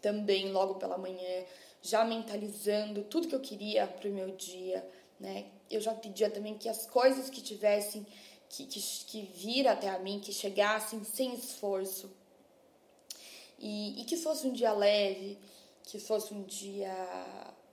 também 0.00 0.52
logo 0.52 0.74
pela 0.76 0.98
manhã, 0.98 1.44
já 1.80 2.04
mentalizando 2.04 3.02
tudo 3.04 3.28
que 3.28 3.34
eu 3.34 3.40
queria 3.40 3.86
para 3.86 4.08
o 4.08 4.12
meu 4.12 4.30
dia, 4.36 4.86
né? 5.18 5.46
Eu 5.70 5.80
já 5.80 5.94
pedia 5.94 6.30
também 6.30 6.56
que 6.56 6.68
as 6.68 6.86
coisas 6.86 7.30
que 7.30 7.40
tivessem 7.40 8.06
que, 8.48 8.66
que, 8.66 8.80
que 8.80 9.22
vir 9.22 9.66
até 9.66 9.88
a 9.88 9.98
mim, 9.98 10.20
que 10.20 10.32
chegassem 10.32 11.02
sem 11.04 11.34
esforço, 11.34 12.10
e, 13.58 14.00
e 14.00 14.04
que 14.04 14.16
fosse 14.16 14.46
um 14.46 14.52
dia 14.52 14.72
leve, 14.72 15.38
que 15.82 15.98
fosse 15.98 16.34
um 16.34 16.42
dia 16.42 16.94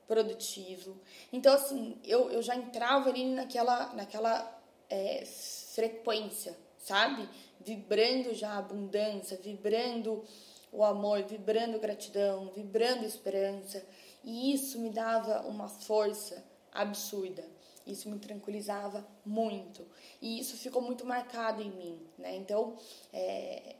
produtivo. 0.08 1.00
Então, 1.32 1.54
assim, 1.54 1.98
eu, 2.04 2.32
eu 2.32 2.42
já 2.42 2.56
entrava 2.56 3.10
ali 3.10 3.26
naquela, 3.26 3.94
naquela 3.94 4.62
é, 4.90 5.26
frequência, 5.26 6.56
sabe? 6.84 7.28
Vibrando 7.60 8.36
já 8.36 8.52
a 8.52 8.58
abundância, 8.58 9.38
vibrando 9.42 10.24
o 10.72 10.84
amor, 10.84 11.24
vibrando 11.24 11.80
gratidão, 11.80 12.52
vibrando 12.54 13.06
esperança. 13.06 13.84
E 14.24 14.54
isso 14.54 14.80
me 14.80 14.90
dava 14.90 15.48
uma 15.48 15.68
força 15.68 16.44
absurda. 16.72 17.44
Isso 17.88 18.10
me 18.10 18.20
tranquilizava 18.20 19.06
muito. 19.26 19.86
E 20.22 20.40
isso 20.40 20.58
ficou 20.58 20.82
muito 20.82 21.06
marcado 21.06 21.62
em 21.62 21.72
mim, 21.72 22.00
né? 22.18 22.36
Então, 22.36 22.78
é, 23.12 23.76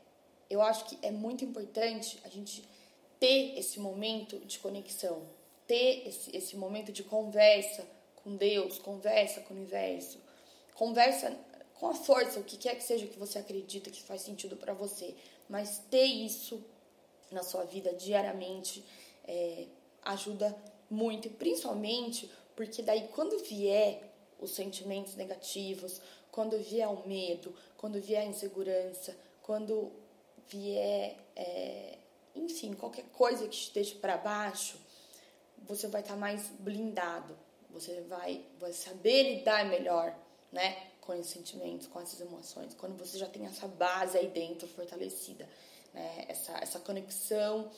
eu 0.48 0.60
acho 0.60 0.84
que 0.86 0.98
é 1.02 1.10
muito 1.10 1.44
importante 1.44 2.18
a 2.24 2.28
gente 2.28 2.62
ter 3.18 3.58
esse 3.58 3.80
momento 3.80 4.38
de 4.40 4.58
conexão, 4.58 5.22
ter 5.66 6.06
esse, 6.06 6.36
esse 6.36 6.56
momento 6.56 6.92
de 6.92 7.02
conversa 7.02 7.86
com 8.16 8.36
Deus, 8.36 8.78
conversa 8.78 9.40
com 9.40 9.54
o 9.54 9.56
universo, 9.56 10.18
conversa 10.74 11.34
com 11.84 11.90
a 11.90 11.94
força, 11.94 12.40
o 12.40 12.44
que 12.44 12.56
quer 12.56 12.76
que 12.76 12.82
seja 12.82 13.06
que 13.06 13.18
você 13.18 13.38
acredita 13.38 13.90
que 13.90 14.02
faz 14.02 14.22
sentido 14.22 14.56
para 14.56 14.72
você, 14.72 15.14
mas 15.46 15.82
ter 15.90 16.06
isso 16.06 16.64
na 17.30 17.42
sua 17.42 17.64
vida 17.64 17.92
diariamente 17.92 18.82
é, 19.28 19.66
ajuda 20.02 20.56
muito, 20.88 21.28
principalmente 21.28 22.32
porque 22.56 22.80
daí 22.80 23.06
quando 23.08 23.38
vier 23.44 24.00
os 24.40 24.52
sentimentos 24.52 25.14
negativos, 25.14 26.00
quando 26.32 26.56
vier 26.56 26.88
o 26.88 27.06
medo, 27.06 27.54
quando 27.76 28.00
vier 28.00 28.22
a 28.22 28.26
insegurança, 28.26 29.14
quando 29.42 29.92
vier, 30.48 31.18
é, 31.36 31.98
enfim, 32.34 32.72
qualquer 32.72 33.04
coisa 33.12 33.46
que 33.46 33.56
esteja 33.56 33.94
para 33.96 34.16
baixo, 34.16 34.78
você 35.68 35.86
vai 35.86 36.00
estar 36.00 36.14
tá 36.14 36.18
mais 36.18 36.46
blindado, 36.60 37.36
Você 37.68 38.00
vai, 38.08 38.42
vai 38.58 38.72
saber 38.72 39.34
lidar 39.36 39.66
melhor, 39.66 40.16
né? 40.50 40.93
Com 41.04 41.14
esses 41.14 41.32
sentimentos, 41.32 41.86
com 41.86 42.00
essas 42.00 42.20
emoções. 42.20 42.74
Quando 42.74 42.96
você 42.96 43.18
já 43.18 43.26
tem 43.26 43.44
essa 43.44 43.68
base 43.68 44.16
aí 44.16 44.28
dentro 44.28 44.66
fortalecida, 44.66 45.48
né? 45.92 46.24
Essa, 46.28 46.52
essa 46.58 46.80
conexão 46.80 47.70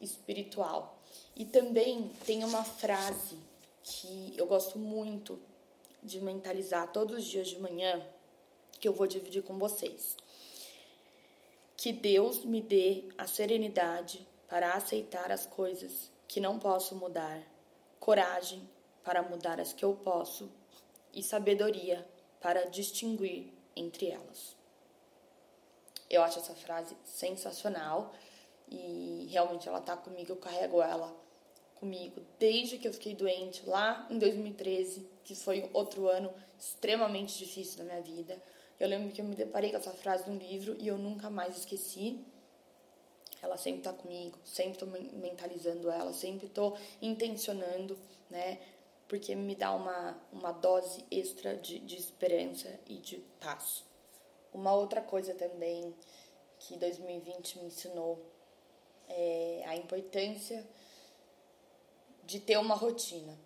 espiritual. 0.00 0.98
E 1.34 1.44
também 1.44 2.10
tem 2.26 2.44
uma 2.44 2.64
frase 2.64 3.36
que 3.82 4.34
eu 4.36 4.46
gosto 4.46 4.78
muito 4.78 5.40
de 6.02 6.20
mentalizar 6.20 6.92
todos 6.92 7.18
os 7.18 7.24
dias 7.24 7.48
de 7.48 7.58
manhã, 7.58 8.06
que 8.78 8.88
eu 8.88 8.92
vou 8.92 9.06
dividir 9.06 9.42
com 9.42 9.58
vocês. 9.58 10.16
Que 11.76 11.92
Deus 11.92 12.44
me 12.44 12.60
dê 12.60 13.04
a 13.16 13.26
serenidade 13.26 14.26
para 14.48 14.74
aceitar 14.74 15.30
as 15.30 15.46
coisas 15.46 16.10
que 16.26 16.40
não 16.40 16.58
posso 16.58 16.94
mudar, 16.94 17.42
coragem 17.98 18.68
para 19.02 19.22
mudar 19.22 19.60
as 19.60 19.72
que 19.72 19.84
eu 19.84 19.94
posso 19.94 20.50
e 21.12 21.22
sabedoria 21.22 22.06
para 22.40 22.64
distinguir 22.70 23.52
entre 23.76 24.08
elas. 24.08 24.56
Eu 26.08 26.22
acho 26.22 26.38
essa 26.38 26.54
frase 26.54 26.96
sensacional 27.04 28.12
e 28.68 29.28
realmente 29.30 29.68
ela 29.68 29.80
tá 29.80 29.96
comigo, 29.96 30.32
eu 30.32 30.36
carrego 30.36 30.82
ela 30.82 31.14
comigo 31.76 32.20
desde 32.38 32.78
que 32.78 32.86
eu 32.86 32.92
fiquei 32.92 33.14
doente 33.14 33.64
lá 33.66 34.06
em 34.10 34.18
2013, 34.18 35.08
que 35.24 35.34
foi 35.34 35.68
outro 35.72 36.08
ano 36.08 36.32
extremamente 36.58 37.38
difícil 37.38 37.78
da 37.78 37.84
minha 37.84 38.02
vida. 38.02 38.40
Eu 38.78 38.88
lembro 38.88 39.12
que 39.12 39.20
eu 39.20 39.24
me 39.24 39.34
deparei 39.34 39.70
com 39.70 39.78
essa 39.78 39.92
frase 39.92 40.28
num 40.28 40.36
livro 40.36 40.76
e 40.78 40.88
eu 40.88 40.98
nunca 40.98 41.30
mais 41.30 41.56
esqueci. 41.56 42.18
Ela 43.42 43.56
sempre 43.56 43.82
tá 43.82 43.92
comigo, 43.92 44.38
sempre 44.44 44.78
tô 44.78 44.86
mentalizando 44.86 45.90
ela, 45.90 46.12
sempre 46.12 46.48
tô 46.48 46.76
intencionando, 47.00 47.98
né? 48.28 48.58
Porque 49.10 49.34
me 49.34 49.56
dá 49.56 49.74
uma, 49.74 50.16
uma 50.32 50.52
dose 50.52 51.04
extra 51.10 51.56
de, 51.56 51.80
de 51.80 51.96
esperança 51.96 52.78
e 52.86 52.94
de 52.98 53.16
paz. 53.40 53.82
Uma 54.54 54.72
outra 54.72 55.00
coisa 55.00 55.34
também 55.34 55.92
que 56.60 56.76
2020 56.76 57.58
me 57.58 57.64
ensinou 57.66 58.24
é 59.08 59.64
a 59.66 59.74
importância 59.74 60.64
de 62.22 62.38
ter 62.38 62.56
uma 62.56 62.76
rotina. 62.76 63.36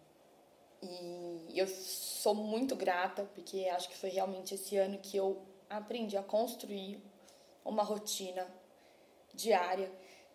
E 0.82 1.58
eu 1.58 1.66
sou 1.66 2.34
muito 2.34 2.76
grata, 2.76 3.24
porque 3.34 3.66
acho 3.70 3.88
que 3.88 3.96
foi 3.96 4.10
realmente 4.10 4.54
esse 4.54 4.76
ano 4.76 4.98
que 4.98 5.16
eu 5.16 5.40
aprendi 5.70 6.18
a 6.18 6.22
construir 6.22 7.02
uma 7.64 7.82
rotina 7.82 8.46
diária 9.32 9.90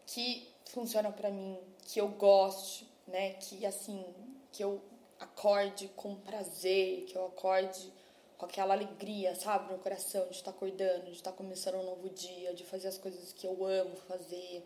que 0.07 0.51
funciona 0.65 1.11
para 1.11 1.29
mim, 1.29 1.59
que 1.85 2.01
eu 2.01 2.07
goste, 2.07 2.89
né? 3.07 3.33
Que 3.33 3.63
assim, 3.63 4.03
que 4.51 4.63
eu 4.63 4.81
acorde 5.19 5.87
com 5.95 6.15
prazer, 6.15 7.05
que 7.05 7.15
eu 7.15 7.25
acorde 7.25 7.91
com 8.37 8.45
aquela 8.45 8.73
alegria, 8.73 9.35
sabe, 9.35 9.71
no 9.71 9.79
coração 9.79 10.25
de 10.27 10.35
estar 10.35 10.51
acordando, 10.51 11.05
de 11.05 11.11
estar 11.11 11.33
começando 11.33 11.75
um 11.75 11.83
novo 11.83 12.09
dia, 12.09 12.53
de 12.53 12.63
fazer 12.63 12.87
as 12.87 12.97
coisas 12.97 13.33
que 13.33 13.45
eu 13.45 13.65
amo 13.65 13.95
fazer, 14.07 14.65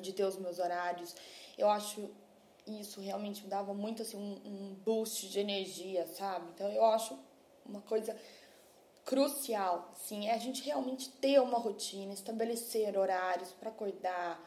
de 0.00 0.12
ter 0.12 0.24
os 0.24 0.36
meus 0.36 0.58
horários. 0.58 1.14
Eu 1.58 1.68
acho 1.68 2.10
isso 2.66 3.00
realmente 3.00 3.42
me 3.42 3.48
dava 3.48 3.74
muito 3.74 4.02
assim 4.02 4.16
um, 4.16 4.48
um 4.48 4.74
boost 4.84 5.28
de 5.28 5.40
energia, 5.40 6.06
sabe? 6.06 6.46
Então 6.54 6.70
eu 6.70 6.84
acho 6.86 7.18
uma 7.66 7.80
coisa 7.82 8.16
crucial, 9.04 9.90
assim, 9.92 10.28
é 10.28 10.34
a 10.34 10.38
gente 10.38 10.62
realmente 10.62 11.08
ter 11.08 11.40
uma 11.40 11.58
rotina, 11.58 12.12
estabelecer 12.12 12.96
horários 12.96 13.50
para 13.52 13.70
acordar, 13.70 14.40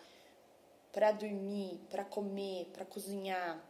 para 0.91 1.11
dormir, 1.11 1.81
para 1.89 2.05
comer, 2.05 2.69
para 2.71 2.85
cozinhar, 2.85 3.61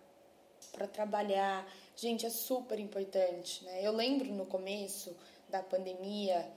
para 0.71 0.87
trabalhar. 0.87 1.67
Gente, 1.95 2.25
é 2.25 2.29
super 2.29 2.79
importante, 2.79 3.63
né? 3.63 3.85
Eu 3.85 3.91
lembro 3.91 4.31
no 4.31 4.45
começo 4.45 5.15
da 5.49 5.61
pandemia 5.61 6.49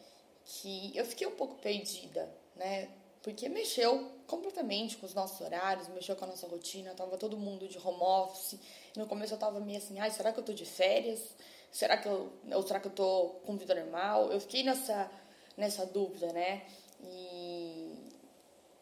que 0.45 0.97
eu 0.97 1.05
fiquei 1.05 1.27
um 1.27 1.35
pouco 1.35 1.57
perdida, 1.57 2.29
né? 2.55 2.88
Porque 3.23 3.49
mexeu 3.49 4.12
completamente 4.27 4.97
com 4.97 5.05
os 5.05 5.12
nossos 5.12 5.40
horários, 5.40 5.88
mexeu 5.88 6.14
com 6.14 6.25
a 6.25 6.29
nossa 6.29 6.47
rotina, 6.47 6.95
tava 6.95 7.19
todo 7.19 7.37
mundo 7.37 7.66
de 7.66 7.79
home 7.79 8.01
office. 8.01 8.59
no 8.97 9.07
começo 9.07 9.35
eu 9.35 9.38
tava 9.38 9.59
meio 9.59 9.79
assim, 9.79 9.99
ai, 9.99 10.11
será 10.11 10.33
que 10.33 10.38
eu 10.38 10.45
tô 10.45 10.53
de 10.53 10.64
férias? 10.64 11.35
Será 11.73 11.97
que 11.97 12.07
eu, 12.07 12.33
ou 12.55 12.62
será 12.62 12.81
que 12.81 12.87
eu 12.87 12.92
tô 12.92 13.35
com 13.45 13.57
vida 13.57 13.75
normal? 13.75 14.33
Eu 14.33 14.40
fiquei 14.40 14.62
nessa, 14.62 15.11
nessa 15.57 15.85
dúvida, 15.85 16.33
né? 16.33 16.62
E 17.03 17.92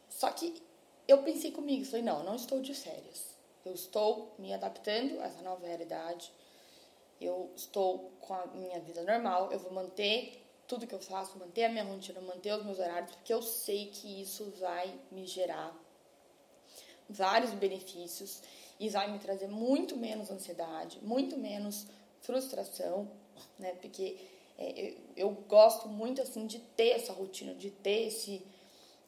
só 0.08 0.30
que 0.30 0.62
eu 1.08 1.22
pensei 1.22 1.50
comigo, 1.50 1.84
falei, 1.84 2.02
não, 2.02 2.22
não 2.22 2.36
estou 2.36 2.60
de 2.60 2.74
férias. 2.74 3.33
Eu 3.64 3.72
estou 3.72 4.34
me 4.38 4.52
adaptando 4.52 5.20
a 5.20 5.24
essa 5.24 5.42
nova 5.42 5.66
realidade. 5.66 6.30
Eu 7.20 7.50
estou 7.56 8.12
com 8.20 8.34
a 8.34 8.46
minha 8.46 8.80
vida 8.80 9.02
normal, 9.02 9.50
eu 9.52 9.58
vou 9.58 9.72
manter 9.72 10.42
tudo 10.66 10.86
que 10.86 10.94
eu 10.94 11.00
faço, 11.00 11.38
manter 11.38 11.64
a 11.64 11.68
minha 11.68 11.84
rotina, 11.84 12.20
manter 12.20 12.52
os 12.52 12.64
meus 12.64 12.78
horários, 12.78 13.14
porque 13.14 13.32
eu 13.32 13.42
sei 13.42 13.86
que 13.86 14.22
isso 14.22 14.52
vai 14.58 14.92
me 15.10 15.26
gerar 15.26 15.74
vários 17.08 17.52
benefícios 17.52 18.42
e 18.80 18.88
vai 18.88 19.10
me 19.10 19.18
trazer 19.18 19.46
muito 19.46 19.96
menos 19.96 20.30
ansiedade, 20.30 20.98
muito 21.02 21.36
menos 21.36 21.86
frustração, 22.22 23.10
né? 23.58 23.74
Porque 23.74 24.18
é, 24.58 24.80
eu, 24.80 24.96
eu, 25.16 25.30
gosto 25.30 25.88
muito 25.88 26.22
assim 26.22 26.46
de 26.46 26.58
ter 26.58 26.90
essa 26.90 27.12
rotina, 27.12 27.54
de 27.54 27.70
ter 27.70 28.08
esse 28.08 28.42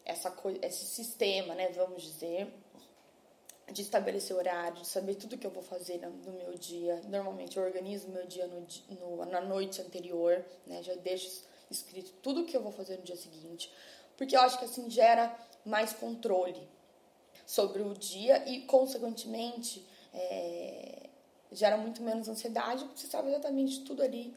essa 0.05 0.31
coisa, 0.31 0.65
esse 0.65 0.87
sistema, 0.87 1.55
né? 1.55 1.69
Vamos 1.71 2.03
dizer, 2.03 2.53
de 3.73 3.83
estabelecer 3.83 4.37
horário, 4.37 4.81
de 4.81 4.87
saber 4.87 5.17
tudo 5.17 5.37
que 5.37 5.47
eu 5.47 5.51
vou 5.51 5.63
fazer 5.63 5.99
no, 5.99 6.33
meu 6.33 6.55
dia. 6.55 7.01
Normalmente 7.09 7.57
eu 7.57 7.65
organizo 7.65 8.09
meu 8.09 8.27
dia 8.27 8.47
no, 8.47 8.67
no, 9.01 9.25
na 9.27 9.41
noite 9.41 9.81
anterior, 9.83 10.45
né? 10.67 10.83
Já 10.83 10.95
deixo 10.95 11.43
escrito 11.71 12.13
tudo 12.23 12.45
que 12.45 12.57
eu 12.57 12.63
vou 12.63 12.73
fazer 12.73 12.97
no 12.97 13.03
dia 13.03 13.17
seguinte, 13.17 13.73
porque 14.17 14.37
eu 14.37 14.41
acho 14.41 14.59
que 14.59 14.65
assim 14.65 14.89
gera 14.89 15.37
mais 15.65 15.93
controle 15.93 16.63
sobre 17.45 17.83
o 17.83 17.93
dia 17.93 18.49
e, 18.49 18.63
consequentemente, 18.63 19.85
é, 20.15 21.09
gera 21.53 21.77
muito 21.77 22.03
menos 22.03 22.29
ansiedade, 22.29 22.85
porque 22.85 23.01
você 23.01 23.07
sabe 23.09 23.29
exatamente 23.29 23.81
tudo 23.81 24.03
ali 24.03 24.35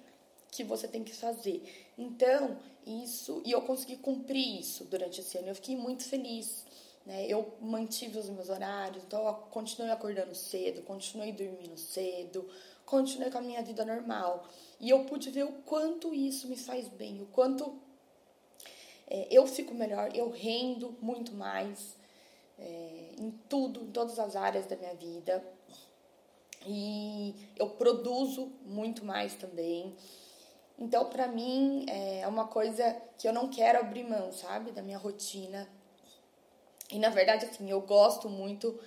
que 0.52 0.64
você 0.64 0.88
tem 0.88 1.04
que 1.04 1.14
fazer. 1.14 1.62
Então, 1.98 2.58
isso, 2.86 3.42
e 3.46 3.52
eu 3.52 3.62
consegui 3.62 3.98
cumprir 3.98 4.60
isso 4.60 4.84
durante 4.86 5.22
esse 5.22 5.38
ano, 5.38 5.50
eu 5.50 5.56
fiquei 5.56 5.76
muito 5.76 6.04
feliz. 6.04 6.66
Né? 7.10 7.26
Eu 7.26 7.56
mantive 7.60 8.20
os 8.20 8.30
meus 8.30 8.50
horários, 8.50 9.04
então 9.04 9.26
eu 9.26 9.34
continuei 9.34 9.92
acordando 9.92 10.36
cedo, 10.36 10.84
continuei 10.84 11.32
dormindo 11.32 11.76
cedo, 11.76 12.48
continuei 12.86 13.32
com 13.32 13.40
a 13.40 13.42
minha 13.42 13.64
vida 13.64 13.84
normal. 13.84 14.48
E 14.80 14.92
eu 14.92 15.04
pude 15.06 15.32
ver 15.32 15.44
o 15.44 15.54
quanto 15.66 16.14
isso 16.14 16.48
me 16.48 16.56
faz 16.56 16.88
bem, 16.88 17.20
o 17.20 17.26
quanto 17.26 17.80
é, 19.08 19.28
eu 19.32 19.48
fico 19.48 19.74
melhor, 19.74 20.16
eu 20.16 20.30
rendo 20.30 20.96
muito 21.02 21.34
mais 21.34 21.96
é, 22.60 23.16
em 23.18 23.32
tudo, 23.50 23.86
em 23.86 23.92
todas 23.92 24.20
as 24.20 24.36
áreas 24.36 24.68
da 24.68 24.76
minha 24.76 24.94
vida. 24.94 25.44
E 26.68 27.34
eu 27.56 27.72
produzo 27.72 28.52
muito 28.64 29.04
mais 29.04 29.34
também. 29.34 29.96
Então, 30.78 31.10
para 31.10 31.28
mim, 31.28 31.86
é 31.88 32.28
uma 32.28 32.48
coisa 32.48 33.02
que 33.18 33.28
eu 33.28 33.34
não 33.34 33.50
quero 33.50 33.80
abrir 33.80 34.04
mão, 34.04 34.32
sabe? 34.32 34.72
Da 34.72 34.84
minha 34.84 34.98
rotina. 34.98 35.68
E, 36.92 36.98
na 36.98 37.10
verdade, 37.10 37.46
assim, 37.46 37.70
eu 37.70 37.82
gosto 37.82 38.30
muito 38.30 38.80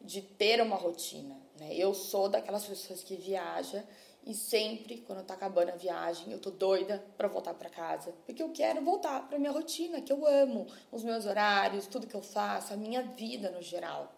de 0.00 0.22
ter 0.22 0.60
uma 0.62 0.76
rotina, 0.76 1.36
né? 1.58 1.74
Eu 1.74 1.92
sou 1.92 2.28
daquelas 2.28 2.64
pessoas 2.64 3.02
que 3.02 3.16
viaja 3.16 3.84
e 4.24 4.34
sempre, 4.34 4.98
quando 4.98 5.24
tá 5.24 5.34
acabando 5.34 5.70
a 5.70 5.76
viagem, 5.76 6.30
eu 6.30 6.38
tô 6.38 6.50
doida 6.50 7.02
para 7.16 7.28
voltar 7.28 7.54
para 7.54 7.70
casa, 7.70 8.14
porque 8.26 8.42
eu 8.42 8.50
quero 8.50 8.84
voltar 8.84 9.26
para 9.26 9.38
minha 9.38 9.50
rotina, 9.50 10.02
que 10.02 10.12
eu 10.12 10.26
amo, 10.26 10.66
os 10.92 11.02
meus 11.02 11.24
horários, 11.24 11.86
tudo 11.86 12.06
que 12.06 12.14
eu 12.14 12.22
faço, 12.22 12.74
a 12.74 12.76
minha 12.76 13.02
vida 13.02 13.50
no 13.50 13.62
geral. 13.62 14.12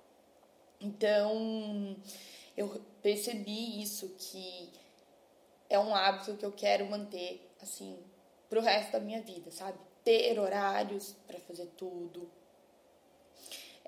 Então, 0.81 1.97
eu 2.57 2.81
percebi 3.01 3.81
isso 3.81 4.09
que 4.19 4.73
é 5.69 5.79
um 5.79 5.95
hábito 5.95 6.37
que 6.37 6.45
eu 6.45 6.53
quero 6.53 6.85
manter 6.87 7.49
assim 7.63 7.97
pro 8.49 8.61
resto 8.61 8.93
da 8.93 9.01
minha 9.01 9.23
vida, 9.23 9.51
sabe? 9.51 9.79
Ter 10.03 10.39
horários 10.39 11.15
para 11.27 11.39
fazer 11.39 11.67
tudo. 11.77 12.29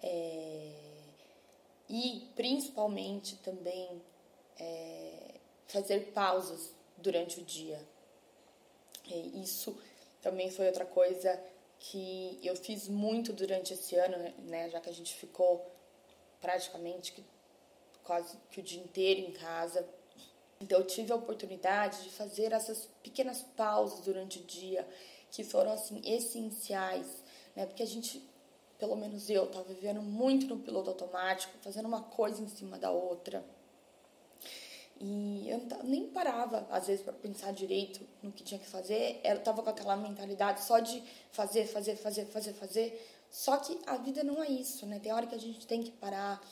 É... 0.02 0.72
E 1.88 2.28
principalmente 2.34 3.36
também 3.36 4.02
é 4.58 5.34
fazer 5.68 6.12
pausas 6.12 6.72
durante 6.98 7.40
o 7.40 7.44
dia. 7.44 7.80
E 9.06 9.42
isso 9.42 9.76
também 10.20 10.50
foi 10.50 10.66
outra 10.66 10.84
coisa 10.84 11.42
que 11.78 12.38
eu 12.42 12.54
fiz 12.54 12.88
muito 12.88 13.32
durante 13.32 13.74
esse 13.74 13.96
ano, 13.96 14.16
né, 14.44 14.70
já 14.70 14.80
que 14.80 14.88
a 14.88 14.92
gente 14.92 15.14
ficou 15.14 15.68
praticamente 16.40 17.24
quase 18.04 18.36
que 18.50 18.60
o 18.60 18.62
dia 18.62 18.80
inteiro 18.80 19.20
em 19.20 19.32
casa. 19.32 19.86
Então 20.60 20.78
eu 20.78 20.86
tive 20.86 21.12
a 21.12 21.16
oportunidade 21.16 22.04
de 22.04 22.10
fazer 22.10 22.52
essas 22.52 22.88
pequenas 23.02 23.42
pausas 23.56 24.00
durante 24.00 24.38
o 24.38 24.44
dia 24.44 24.86
que 25.30 25.42
foram 25.42 25.72
assim 25.72 26.00
essenciais, 26.04 27.22
né? 27.56 27.66
Porque 27.66 27.82
a 27.82 27.86
gente, 27.86 28.22
pelo 28.82 28.96
menos 28.96 29.30
eu, 29.30 29.44
estava 29.44 29.62
vivendo 29.72 30.02
muito 30.02 30.44
no 30.48 30.58
piloto 30.58 30.90
automático, 30.90 31.56
fazendo 31.60 31.86
uma 31.86 32.02
coisa 32.02 32.42
em 32.42 32.48
cima 32.48 32.76
da 32.76 32.90
outra. 32.90 33.44
E 35.00 35.48
eu 35.48 35.62
nem 35.84 36.08
parava, 36.08 36.66
às 36.68 36.88
vezes, 36.88 37.04
para 37.04 37.12
pensar 37.12 37.52
direito 37.52 38.00
no 38.20 38.32
que 38.32 38.42
tinha 38.42 38.58
que 38.58 38.66
fazer. 38.66 39.20
Eu 39.22 39.40
tava 39.40 39.62
com 39.62 39.70
aquela 39.70 39.96
mentalidade 39.96 40.64
só 40.64 40.80
de 40.80 41.00
fazer, 41.30 41.64
fazer, 41.66 41.94
fazer, 41.94 42.24
fazer, 42.24 42.54
fazer. 42.54 43.08
Só 43.30 43.56
que 43.58 43.78
a 43.86 43.96
vida 43.98 44.24
não 44.24 44.42
é 44.42 44.48
isso, 44.48 44.84
né? 44.84 44.98
Tem 44.98 45.12
hora 45.12 45.28
que 45.28 45.36
a 45.36 45.40
gente 45.40 45.64
tem 45.64 45.80
que 45.80 45.92
parar, 45.92 46.44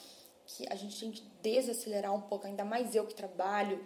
que 0.46 0.64
a 0.70 0.76
gente 0.76 1.00
tem 1.00 1.10
que 1.10 1.24
desacelerar 1.42 2.14
um 2.14 2.20
pouco, 2.20 2.46
ainda 2.46 2.64
mais 2.64 2.94
eu 2.94 3.08
que 3.08 3.14
trabalho 3.14 3.84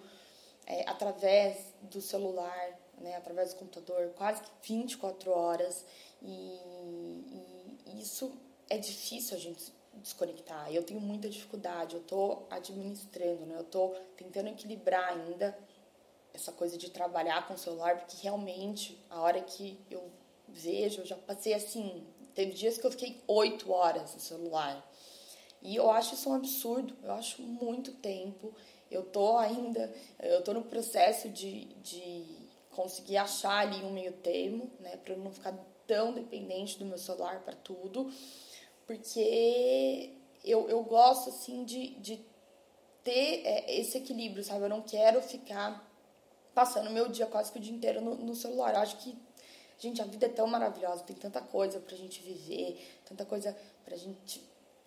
é, 0.67 0.87
através 0.87 1.73
do 1.81 2.03
celular, 2.03 2.79
né? 3.01 3.17
Através 3.17 3.55
do 3.55 3.61
computador, 3.61 4.13
quase 4.19 4.43
que 4.43 4.51
24 4.69 5.31
horas. 5.31 5.87
E 6.23 6.59
isso 8.01 8.33
é 8.69 8.79
difícil 8.79 9.37
a 9.37 9.41
gente 9.41 9.73
desconectar. 9.95 10.73
Eu 10.73 10.83
tenho 10.83 11.01
muita 11.01 11.29
dificuldade, 11.29 11.95
eu 11.95 12.03
tô 12.03 12.43
administrando, 12.51 13.47
né? 13.47 13.57
Eu 13.59 13.65
tô 13.65 13.95
tentando 14.17 14.49
equilibrar 14.49 15.13
ainda 15.13 15.57
essa 16.33 16.51
coisa 16.53 16.77
de 16.77 16.91
trabalhar 16.91 17.47
com 17.47 17.55
o 17.55 17.59
celular, 17.59 17.99
porque 17.99 18.17
realmente 18.23 18.99
a 19.09 19.21
hora 19.21 19.41
que 19.41 19.79
eu 19.91 20.11
vejo, 20.49 21.03
eu 21.03 21.07
já 21.07 21.17
passei 21.17 21.55
assim, 21.55 22.05
teve 22.35 22.53
dias 22.53 22.77
que 22.77 22.87
eu 22.87 22.91
fiquei 22.91 23.23
oito 23.29 23.71
horas 23.73 24.15
no 24.15 24.21
celular. 24.21 24.85
E 25.63 25.77
eu 25.77 25.91
acho 25.91 26.15
isso 26.15 26.29
um 26.29 26.35
absurdo, 26.35 26.95
eu 27.03 27.13
acho 27.13 27.41
muito 27.41 27.93
tempo. 27.93 28.53
Eu 28.91 29.03
tô 29.03 29.39
ainda, 29.39 29.93
eu 30.21 30.43
tô 30.43 30.53
no 30.53 30.63
processo 30.63 31.29
de, 31.29 31.65
de 31.83 32.27
conseguir 32.71 33.17
achar 33.17 33.61
ali 33.61 33.83
um 33.83 33.91
meio 33.91 34.13
termo, 34.13 34.71
né, 34.81 34.97
para 34.99 35.17
não 35.17 35.33
ficar 35.33 35.55
tão 35.87 36.13
dependente 36.13 36.79
do 36.79 36.85
meu 36.85 36.99
celular 36.99 37.41
para 37.43 37.55
tudo 37.55 38.11
porque 38.87 40.11
eu, 40.45 40.69
eu 40.69 40.83
gosto, 40.83 41.31
assim, 41.31 41.65
de, 41.65 41.95
de 41.97 42.25
ter 43.03 43.43
é, 43.45 43.79
esse 43.79 43.99
equilíbrio, 43.99 44.45
sabe? 44.45 44.65
Eu 44.65 44.69
não 44.69 44.83
quero 44.83 45.23
ficar 45.23 45.91
passando 46.55 46.91
meu 46.91 47.09
dia 47.09 47.27
quase 47.27 47.51
que 47.51 47.59
o 47.59 47.61
dia 47.61 47.75
inteiro 47.75 48.01
no, 48.01 48.15
no 48.15 48.35
celular. 48.35 48.75
Eu 48.75 48.81
acho 48.81 48.99
que, 48.99 49.17
gente, 49.79 50.03
a 50.03 50.05
vida 50.05 50.27
é 50.27 50.29
tão 50.29 50.47
maravilhosa, 50.47 51.03
tem 51.03 51.17
tanta 51.17 51.41
coisa 51.41 51.81
pra 51.81 51.97
gente 51.97 52.21
viver, 52.23 52.79
tanta 53.05 53.25
coisa 53.25 53.57
pra 53.85 53.97
gente 53.97 54.43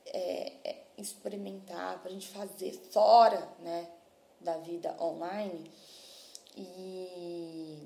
é, 0.06 0.54
é, 0.64 0.84
experimentar, 0.98 2.02
pra 2.02 2.12
gente 2.12 2.28
fazer 2.28 2.72
fora, 2.92 3.50
né, 3.60 3.90
da 4.40 4.58
vida 4.58 4.96
online. 5.02 5.72
E 6.56 7.84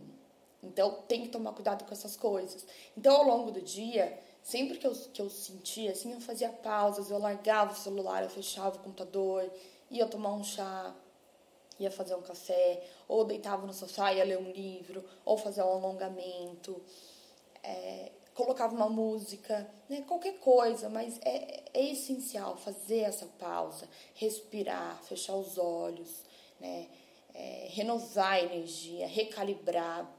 então 0.63 1.04
tem 1.08 1.24
que 1.24 1.30
tomar 1.30 1.54
cuidado 1.54 1.86
com 1.86 1.91
essas 1.91 2.15
coisas. 2.15 2.65
Então, 2.97 3.15
ao 3.15 3.24
longo 3.24 3.52
do 3.52 3.62
dia, 3.62 4.17
Sempre 4.43 4.78
que 4.78 4.88
eu, 4.88 4.93
que 5.13 5.21
eu 5.21 5.30
sentia, 5.30 5.91
assim, 5.91 6.13
eu 6.13 6.19
fazia 6.19 6.50
pausas, 6.50 7.12
eu 7.12 7.19
largava 7.19 7.74
o 7.74 7.76
celular, 7.76 8.24
eu 8.24 8.30
fechava 8.30 8.76
o 8.76 8.80
computador, 8.80 9.52
ia 9.89 10.08
tomar 10.08 10.34
um 10.34 10.43
chá, 10.43 10.95
ia 11.80 11.91
fazer 11.91 12.15
um 12.15 12.21
café, 12.21 12.84
ou 13.08 13.24
deitava 13.24 13.67
no 13.67 13.74
sofá, 13.74 14.12
ia 14.13 14.24
ler 14.24 14.39
um 14.39 14.52
livro, 14.52 15.06
ou 15.24 15.38
fazer 15.38 15.62
um 15.62 15.69
alongamento, 15.69 16.82
é, 17.62 18.12
colocava 18.34 18.74
uma 18.74 18.89
música, 18.89 19.69
né, 19.88 20.04
qualquer 20.08 20.39
coisa, 20.39 20.89
mas 20.89 21.19
é, 21.21 21.63
é 21.74 21.91
essencial 21.91 22.58
fazer 22.58 23.02
essa 23.02 23.28
pausa, 23.38 23.88
respirar, 24.15 25.02
fechar 25.04 25.36
os 25.36 25.60
olhos, 25.60 26.24
né, 26.60 26.88
é, 27.34 27.67
renovar 27.69 28.34
a 28.34 28.41
energia, 28.41 29.06
recalibrar, 29.08 30.12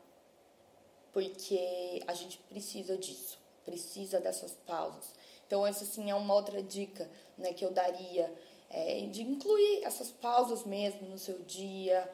porque 1.13 2.03
a 2.07 2.15
gente 2.15 2.39
precisa 2.49 2.97
disso 2.97 3.43
precisa 3.65 4.21
dessas 4.21 4.53
pausas. 4.67 5.15
Então, 5.47 5.67
essa 5.67 5.85
sim 5.85 6.11
é 6.11 6.15
uma 6.15 6.35
outra 6.35 6.63
dica 6.63 7.11
né, 7.37 7.53
que 7.53 7.65
eu 7.65 7.71
daria, 7.71 8.33
é, 8.71 9.07
de 9.07 9.23
incluir 9.23 9.85
essas 9.85 10.11
pausas 10.11 10.65
mesmo 10.65 11.09
no 11.09 11.19
seu 11.19 11.39
dia 11.41 12.11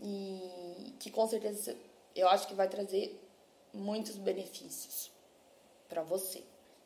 e 0.00 0.94
que 1.00 1.10
com 1.10 1.26
certeza 1.26 1.76
eu 2.14 2.28
acho 2.28 2.46
que 2.46 2.54
vai 2.54 2.68
trazer 2.68 3.20
muitos 3.72 4.16
benefícios 4.16 5.10
para 5.88 6.02
você. 6.02 6.42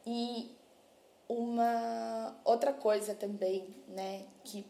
E 0.06 0.50
uma 1.28 2.40
outra 2.44 2.72
coisa 2.72 3.14
também, 3.14 3.74
né, 3.88 4.26
que 4.44 4.66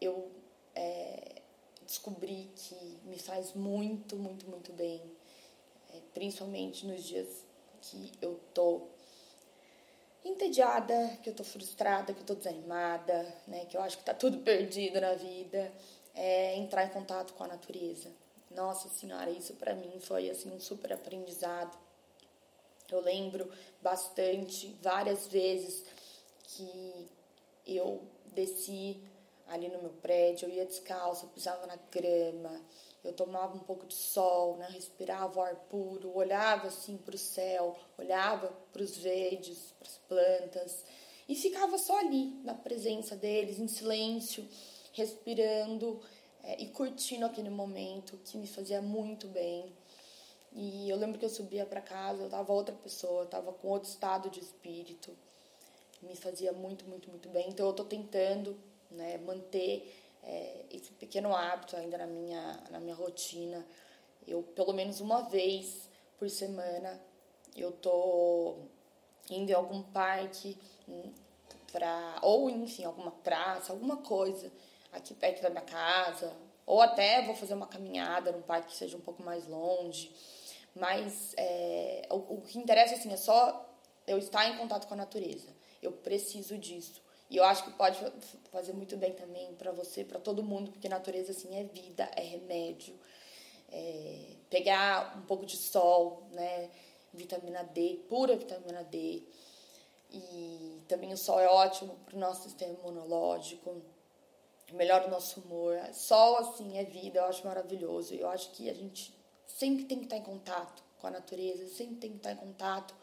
eu 0.00 0.30
é, 0.74 1.42
descobri 1.86 2.50
que 2.56 2.74
me 3.04 3.18
faz 3.18 3.52
muito, 3.52 4.16
muito, 4.16 4.48
muito 4.48 4.72
bem, 4.72 5.02
principalmente 6.14 6.86
nos 6.86 7.02
dias 7.04 7.44
que 7.80 8.12
eu 8.20 8.38
tô 8.54 8.82
entediada, 10.24 11.18
que 11.22 11.30
eu 11.30 11.34
tô 11.34 11.42
frustrada, 11.42 12.12
que 12.14 12.20
eu 12.20 12.26
tô 12.26 12.34
desanimada, 12.34 13.34
né, 13.46 13.64
que 13.66 13.76
eu 13.76 13.82
acho 13.82 13.98
que 13.98 14.04
tá 14.04 14.14
tudo 14.14 14.38
perdido 14.44 15.00
na 15.00 15.14
vida, 15.14 15.72
é 16.14 16.56
entrar 16.56 16.84
em 16.84 16.90
contato 16.90 17.34
com 17.34 17.44
a 17.44 17.48
natureza. 17.48 18.10
Nossa 18.50 18.88
senhora, 18.88 19.30
isso 19.30 19.54
para 19.54 19.74
mim 19.74 19.98
foi 20.00 20.30
assim 20.30 20.50
um 20.50 20.60
super 20.60 20.92
aprendizado. 20.92 21.76
Eu 22.90 23.00
lembro 23.00 23.50
bastante, 23.80 24.76
várias 24.82 25.26
vezes 25.26 25.84
que 26.44 27.08
eu 27.66 28.02
desci 28.26 29.00
ali 29.52 29.68
no 29.68 29.80
meu 29.80 29.92
prédio, 29.92 30.48
eu 30.48 30.54
ia 30.54 30.66
descalço, 30.66 31.26
eu 31.26 31.30
pisava 31.30 31.66
na 31.66 31.76
grama, 31.90 32.60
eu 33.04 33.12
tomava 33.12 33.54
um 33.54 33.60
pouco 33.60 33.86
de 33.86 33.94
sol, 33.94 34.56
né? 34.56 34.66
respirava 34.70 35.38
o 35.38 35.42
ar 35.42 35.56
puro, 35.68 36.16
olhava 36.16 36.68
assim 36.68 36.96
para 36.96 37.14
o 37.14 37.18
céu, 37.18 37.76
olhava 37.98 38.48
para 38.72 38.82
os 38.82 38.96
verdes, 38.96 39.74
para 39.78 39.88
as 39.88 39.98
plantas 40.08 40.84
e 41.28 41.34
ficava 41.34 41.78
só 41.78 41.98
ali, 41.98 42.34
na 42.44 42.54
presença 42.54 43.16
deles, 43.16 43.58
em 43.58 43.68
silêncio, 43.68 44.46
respirando 44.92 46.00
é, 46.42 46.60
e 46.60 46.68
curtindo 46.68 47.26
aquele 47.26 47.50
momento 47.50 48.18
que 48.24 48.36
me 48.36 48.46
fazia 48.46 48.82
muito 48.82 49.28
bem. 49.28 49.72
E 50.52 50.90
eu 50.90 50.96
lembro 50.96 51.18
que 51.18 51.24
eu 51.24 51.30
subia 51.30 51.64
para 51.64 51.80
casa, 51.80 52.22
eu 52.22 52.28
tava 52.28 52.52
outra 52.52 52.74
pessoa, 52.74 53.22
eu 53.22 53.28
tava 53.28 53.52
com 53.52 53.68
outro 53.68 53.88
estado 53.88 54.28
de 54.28 54.40
espírito, 54.40 55.16
me 56.02 56.14
fazia 56.16 56.52
muito, 56.52 56.84
muito, 56.86 57.08
muito 57.08 57.28
bem. 57.28 57.48
Então 57.48 57.66
eu 57.66 57.72
tô 57.72 57.84
tentando 57.84 58.58
né, 58.92 59.18
manter 59.18 59.92
é, 60.22 60.64
esse 60.70 60.92
pequeno 60.92 61.34
hábito 61.34 61.76
ainda 61.76 61.98
na 61.98 62.06
minha, 62.06 62.64
na 62.70 62.80
minha 62.80 62.94
rotina. 62.94 63.66
Eu, 64.26 64.42
pelo 64.42 64.72
menos 64.72 65.00
uma 65.00 65.22
vez 65.22 65.88
por 66.18 66.30
semana, 66.30 67.00
eu 67.56 67.72
tô 67.72 68.56
indo 69.28 69.50
em 69.50 69.54
algum 69.54 69.82
parque 69.82 70.56
para 71.72 72.18
ou 72.22 72.50
enfim 72.50 72.84
alguma 72.84 73.10
praça 73.10 73.72
alguma 73.72 73.96
coisa 73.98 74.52
aqui 74.92 75.14
perto 75.14 75.42
da 75.42 75.48
minha 75.48 75.62
casa 75.62 76.36
ou 76.66 76.80
até 76.80 77.22
vou 77.22 77.34
fazer 77.34 77.54
uma 77.54 77.66
caminhada 77.66 78.30
num 78.30 78.42
parque 78.42 78.68
que 78.68 78.76
seja 78.76 78.96
um 78.96 79.00
pouco 79.00 79.22
mais 79.22 79.46
longe. 79.48 80.14
Mas 80.74 81.34
é, 81.36 82.06
o, 82.10 82.36
o 82.36 82.40
que 82.42 82.58
interessa 82.58 82.94
assim 82.94 83.12
é 83.12 83.16
só 83.16 83.68
eu 84.06 84.18
estar 84.18 84.48
em 84.48 84.56
contato 84.56 84.86
com 84.86 84.94
a 84.94 84.96
natureza. 84.96 85.48
Eu 85.82 85.92
preciso 85.92 86.56
disso 86.56 87.02
e 87.32 87.38
eu 87.38 87.44
acho 87.44 87.64
que 87.64 87.70
pode 87.70 87.98
fazer 88.50 88.74
muito 88.74 88.94
bem 88.98 89.14
também 89.14 89.54
para 89.54 89.72
você, 89.72 90.04
para 90.04 90.20
todo 90.20 90.42
mundo, 90.42 90.70
porque 90.70 90.86
natureza 90.86 91.32
assim 91.32 91.56
é 91.56 91.64
vida, 91.64 92.04
é 92.14 92.20
remédio. 92.20 92.94
É 93.70 94.36
pegar 94.50 95.16
um 95.16 95.22
pouco 95.22 95.46
de 95.46 95.56
sol, 95.56 96.28
né? 96.32 96.70
Vitamina 97.10 97.62
D, 97.64 98.00
pura 98.06 98.36
vitamina 98.36 98.84
D. 98.84 99.22
E 100.10 100.82
também 100.86 101.10
o 101.10 101.16
sol 101.16 101.40
é 101.40 101.48
ótimo 101.48 101.98
para 102.04 102.16
o 102.16 102.18
nosso 102.18 102.42
sistema 102.42 102.74
imunológico, 102.74 103.80
melhora 104.70 105.06
o 105.06 105.10
nosso 105.10 105.40
humor. 105.40 105.78
Sol, 105.94 106.36
assim, 106.36 106.76
é 106.76 106.84
vida, 106.84 107.20
eu 107.20 107.24
acho 107.24 107.46
maravilhoso. 107.46 108.14
Eu 108.14 108.28
acho 108.28 108.50
que 108.50 108.68
a 108.68 108.74
gente 108.74 109.18
sempre 109.46 109.86
tem 109.86 110.00
que 110.00 110.04
estar 110.04 110.18
em 110.18 110.22
contato 110.22 110.84
com 110.98 111.06
a 111.06 111.10
natureza, 111.10 111.66
sempre 111.66 111.96
tem 111.96 112.10
que 112.10 112.18
estar 112.18 112.32
em 112.32 112.36
contato 112.36 112.94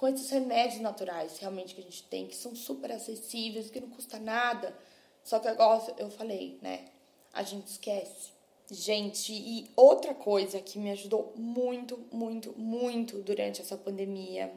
com 0.00 0.08
esses 0.08 0.30
remédios 0.30 0.80
naturais 0.80 1.36
realmente 1.40 1.74
que 1.74 1.80
a 1.82 1.84
gente 1.84 2.02
tem, 2.04 2.26
que 2.26 2.34
são 2.34 2.56
super 2.56 2.90
acessíveis, 2.90 3.68
que 3.68 3.78
não 3.78 3.90
custa 3.90 4.18
nada. 4.18 4.74
Só 5.22 5.38
que 5.38 5.46
agora 5.46 5.94
eu 5.98 6.08
falei, 6.08 6.58
né? 6.62 6.86
A 7.34 7.42
gente 7.42 7.66
esquece. 7.66 8.30
Gente, 8.70 9.30
e 9.30 9.68
outra 9.76 10.14
coisa 10.14 10.58
que 10.58 10.78
me 10.78 10.90
ajudou 10.90 11.34
muito, 11.36 12.02
muito, 12.10 12.58
muito 12.58 13.18
durante 13.18 13.60
essa 13.60 13.76
pandemia 13.76 14.50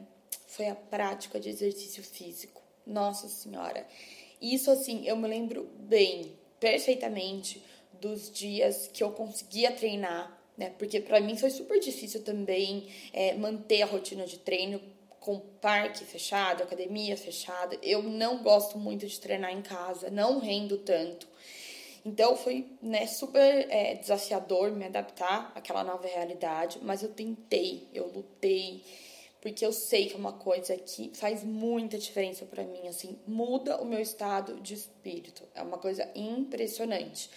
foi 0.46 0.66
a 0.68 0.74
prática 0.74 1.38
de 1.38 1.50
exercício 1.50 2.02
físico. 2.02 2.62
Nossa 2.86 3.28
Senhora. 3.28 3.86
Isso, 4.40 4.70
assim, 4.70 5.06
eu 5.06 5.14
me 5.14 5.28
lembro 5.28 5.68
bem, 5.78 6.38
perfeitamente, 6.58 7.62
dos 8.00 8.32
dias 8.32 8.88
que 8.90 9.04
eu 9.04 9.10
conseguia 9.10 9.72
treinar, 9.72 10.40
né? 10.56 10.70
Porque 10.78 11.00
para 11.00 11.20
mim 11.20 11.36
foi 11.36 11.50
super 11.50 11.78
difícil 11.78 12.22
também 12.22 12.88
é, 13.12 13.34
manter 13.34 13.82
a 13.82 13.86
rotina 13.86 14.24
de 14.24 14.38
treino 14.38 14.93
com 15.24 15.40
parque 15.40 16.04
fechado, 16.04 16.62
academia 16.62 17.16
fechada. 17.16 17.78
Eu 17.82 18.02
não 18.02 18.42
gosto 18.42 18.76
muito 18.76 19.06
de 19.06 19.18
treinar 19.18 19.50
em 19.52 19.62
casa, 19.62 20.10
não 20.10 20.38
rendo 20.38 20.76
tanto. 20.76 21.26
Então 22.04 22.36
foi 22.36 22.66
né, 22.82 23.06
super 23.06 23.66
é, 23.70 23.94
desafiador 23.94 24.70
me 24.72 24.84
adaptar 24.84 25.50
àquela 25.54 25.82
nova 25.82 26.06
realidade, 26.06 26.78
mas 26.82 27.02
eu 27.02 27.08
tentei, 27.08 27.88
eu 27.94 28.06
lutei, 28.08 28.84
porque 29.40 29.64
eu 29.64 29.72
sei 29.72 30.08
que 30.08 30.14
é 30.14 30.18
uma 30.18 30.34
coisa 30.34 30.76
que 30.76 31.10
faz 31.14 31.42
muita 31.42 31.96
diferença 31.96 32.44
para 32.44 32.62
mim, 32.62 32.86
assim, 32.86 33.18
muda 33.26 33.80
o 33.80 33.86
meu 33.86 34.00
estado 34.00 34.60
de 34.60 34.74
espírito. 34.74 35.42
É 35.54 35.62
uma 35.62 35.78
coisa 35.78 36.06
impressionante. 36.14 37.30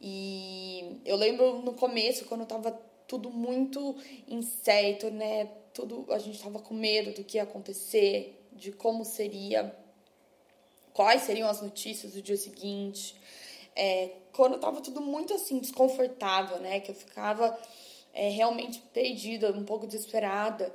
E 0.00 1.00
eu 1.04 1.14
lembro 1.14 1.60
no 1.60 1.74
começo, 1.74 2.24
quando 2.24 2.44
tava 2.44 2.72
tudo 3.06 3.30
muito 3.30 3.96
incerto, 4.26 5.10
né? 5.10 5.48
Tudo, 5.72 6.06
a 6.10 6.18
gente 6.18 6.42
tava 6.42 6.58
com 6.58 6.74
medo 6.74 7.12
do 7.12 7.24
que 7.24 7.36
ia 7.36 7.44
acontecer, 7.44 8.40
de 8.52 8.72
como 8.72 9.04
seria, 9.04 9.74
quais 10.92 11.22
seriam 11.22 11.48
as 11.48 11.62
notícias 11.62 12.12
do 12.12 12.22
dia 12.22 12.36
seguinte. 12.36 13.16
É, 13.74 14.10
quando 14.32 14.58
tava 14.58 14.80
tudo 14.80 15.00
muito 15.00 15.32
assim, 15.34 15.58
desconfortável, 15.58 16.58
né? 16.58 16.80
Que 16.80 16.90
eu 16.90 16.94
ficava 16.94 17.56
é, 18.12 18.28
realmente 18.28 18.80
perdida, 18.92 19.52
um 19.52 19.64
pouco 19.64 19.86
desesperada. 19.86 20.74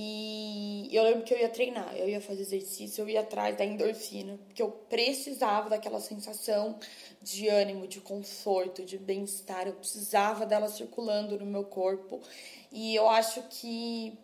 E 0.00 0.88
eu 0.92 1.02
lembro 1.02 1.24
que 1.24 1.34
eu 1.34 1.38
ia 1.40 1.48
treinar, 1.48 1.92
eu 1.96 2.08
ia 2.08 2.20
fazer 2.20 2.42
exercício, 2.42 3.02
eu 3.02 3.08
ia 3.08 3.18
atrás 3.18 3.56
da 3.56 3.64
endorfina, 3.64 4.38
porque 4.46 4.62
eu 4.62 4.70
precisava 4.70 5.68
daquela 5.68 5.98
sensação 5.98 6.78
de 7.20 7.48
ânimo, 7.48 7.88
de 7.88 8.00
conforto, 8.00 8.84
de 8.84 8.96
bem-estar, 8.96 9.66
eu 9.66 9.72
precisava 9.72 10.46
dela 10.46 10.68
circulando 10.68 11.36
no 11.36 11.44
meu 11.44 11.64
corpo. 11.64 12.20
E 12.70 12.94
eu 12.94 13.10
acho 13.10 13.42
que 13.50 14.16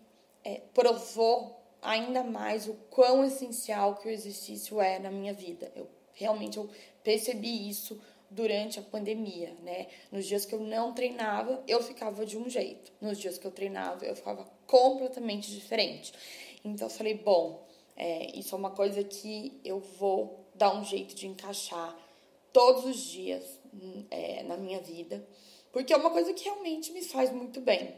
é, 0.45 0.61
provou 0.73 1.61
ainda 1.83 2.23
mais 2.23 2.69
o 2.69 2.75
quão 2.89 3.25
essencial 3.25 3.97
que 3.97 4.07
o 4.07 4.13
exercício 4.13 4.81
é 4.81 5.01
na 5.01 5.11
minha 5.11 5.35
vida. 5.35 5.73
Eu 5.75 5.89
realmente 6.13 6.57
eu 6.57 6.71
percebi 7.03 7.69
isso 7.69 8.01
durante 8.31 8.79
a 8.79 8.83
pandemia, 8.83 9.57
né? 9.63 9.89
Nos 10.11 10.25
dias 10.25 10.45
que 10.45 10.55
eu 10.55 10.61
não 10.61 10.93
treinava, 10.93 11.63
eu 11.67 11.83
ficava 11.83 12.25
de 12.25 12.39
um 12.39 12.49
jeito. 12.49 12.93
Nos 13.01 13.19
dias 13.19 13.39
que 13.39 13.47
eu 13.47 13.51
treinava, 13.51 14.05
eu 14.05 14.15
ficava 14.15 14.45
completamente 14.66 15.50
diferente. 15.50 16.12
Então 16.64 16.87
eu 16.87 16.90
falei, 16.90 17.14
bom, 17.14 17.66
é, 17.96 18.38
isso 18.38 18.55
é 18.55 18.59
uma 18.59 18.70
coisa 18.70 19.03
que 19.05 19.61
eu 19.64 19.81
vou 19.81 20.46
dar 20.55 20.74
um 20.74 20.85
jeito 20.85 21.14
de 21.14 21.27
encaixar 21.27 21.96
todos 22.53 22.85
os 22.85 23.00
dias 23.00 23.61
é, 24.11 24.42
na 24.44 24.57
minha 24.57 24.81
vida, 24.81 25.27
porque 25.72 25.92
é 25.92 25.96
uma 25.96 26.11
coisa 26.11 26.33
que 26.33 26.44
realmente 26.44 26.92
me 26.92 27.03
faz 27.03 27.33
muito 27.33 27.61
bem. 27.61 27.94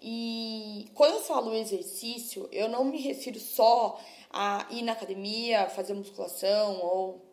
E 0.00 0.90
quando 0.94 1.14
eu 1.14 1.20
falo 1.22 1.54
exercício, 1.54 2.48
eu 2.52 2.68
não 2.68 2.84
me 2.84 3.00
refiro 3.00 3.40
só 3.40 3.98
a 4.30 4.66
ir 4.70 4.82
na 4.82 4.92
academia, 4.92 5.68
fazer 5.70 5.94
musculação 5.94 6.80
ou 6.82 7.24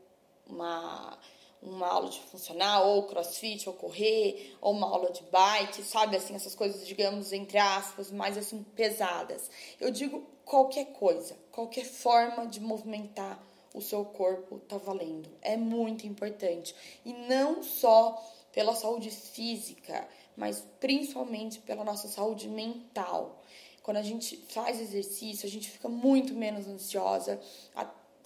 uma 0.47 1.17
uma 1.61 1.87
aula 1.87 2.09
de 2.09 2.19
funcional, 2.21 2.89
ou 2.89 3.03
crossfit, 3.03 3.67
ou 3.69 3.75
correr, 3.75 4.55
ou 4.59 4.73
uma 4.73 4.87
aula 4.87 5.11
de 5.11 5.21
bike, 5.23 5.83
sabe? 5.83 6.17
Assim, 6.17 6.33
essas 6.33 6.55
coisas, 6.55 6.85
digamos, 6.87 7.31
entre 7.31 7.57
aspas, 7.57 8.11
mais 8.11 8.37
assim, 8.37 8.63
pesadas. 8.75 9.49
Eu 9.79 9.91
digo 9.91 10.25
qualquer 10.43 10.85
coisa, 10.93 11.37
qualquer 11.51 11.85
forma 11.85 12.47
de 12.47 12.59
movimentar 12.59 13.41
o 13.73 13.81
seu 13.81 14.03
corpo 14.03 14.59
tá 14.59 14.77
valendo. 14.77 15.29
É 15.41 15.55
muito 15.55 16.05
importante. 16.05 16.75
E 17.05 17.13
não 17.13 17.63
só 17.63 18.21
pela 18.51 18.75
saúde 18.75 19.09
física, 19.09 20.07
mas 20.35 20.65
principalmente 20.79 21.59
pela 21.59 21.83
nossa 21.83 22.07
saúde 22.07 22.49
mental. 22.49 23.41
Quando 23.81 23.97
a 23.97 24.03
gente 24.03 24.37
faz 24.49 24.79
exercício, 24.79 25.47
a 25.47 25.49
gente 25.49 25.69
fica 25.69 25.87
muito 25.89 26.33
menos 26.33 26.67
ansiosa, 26.67 27.39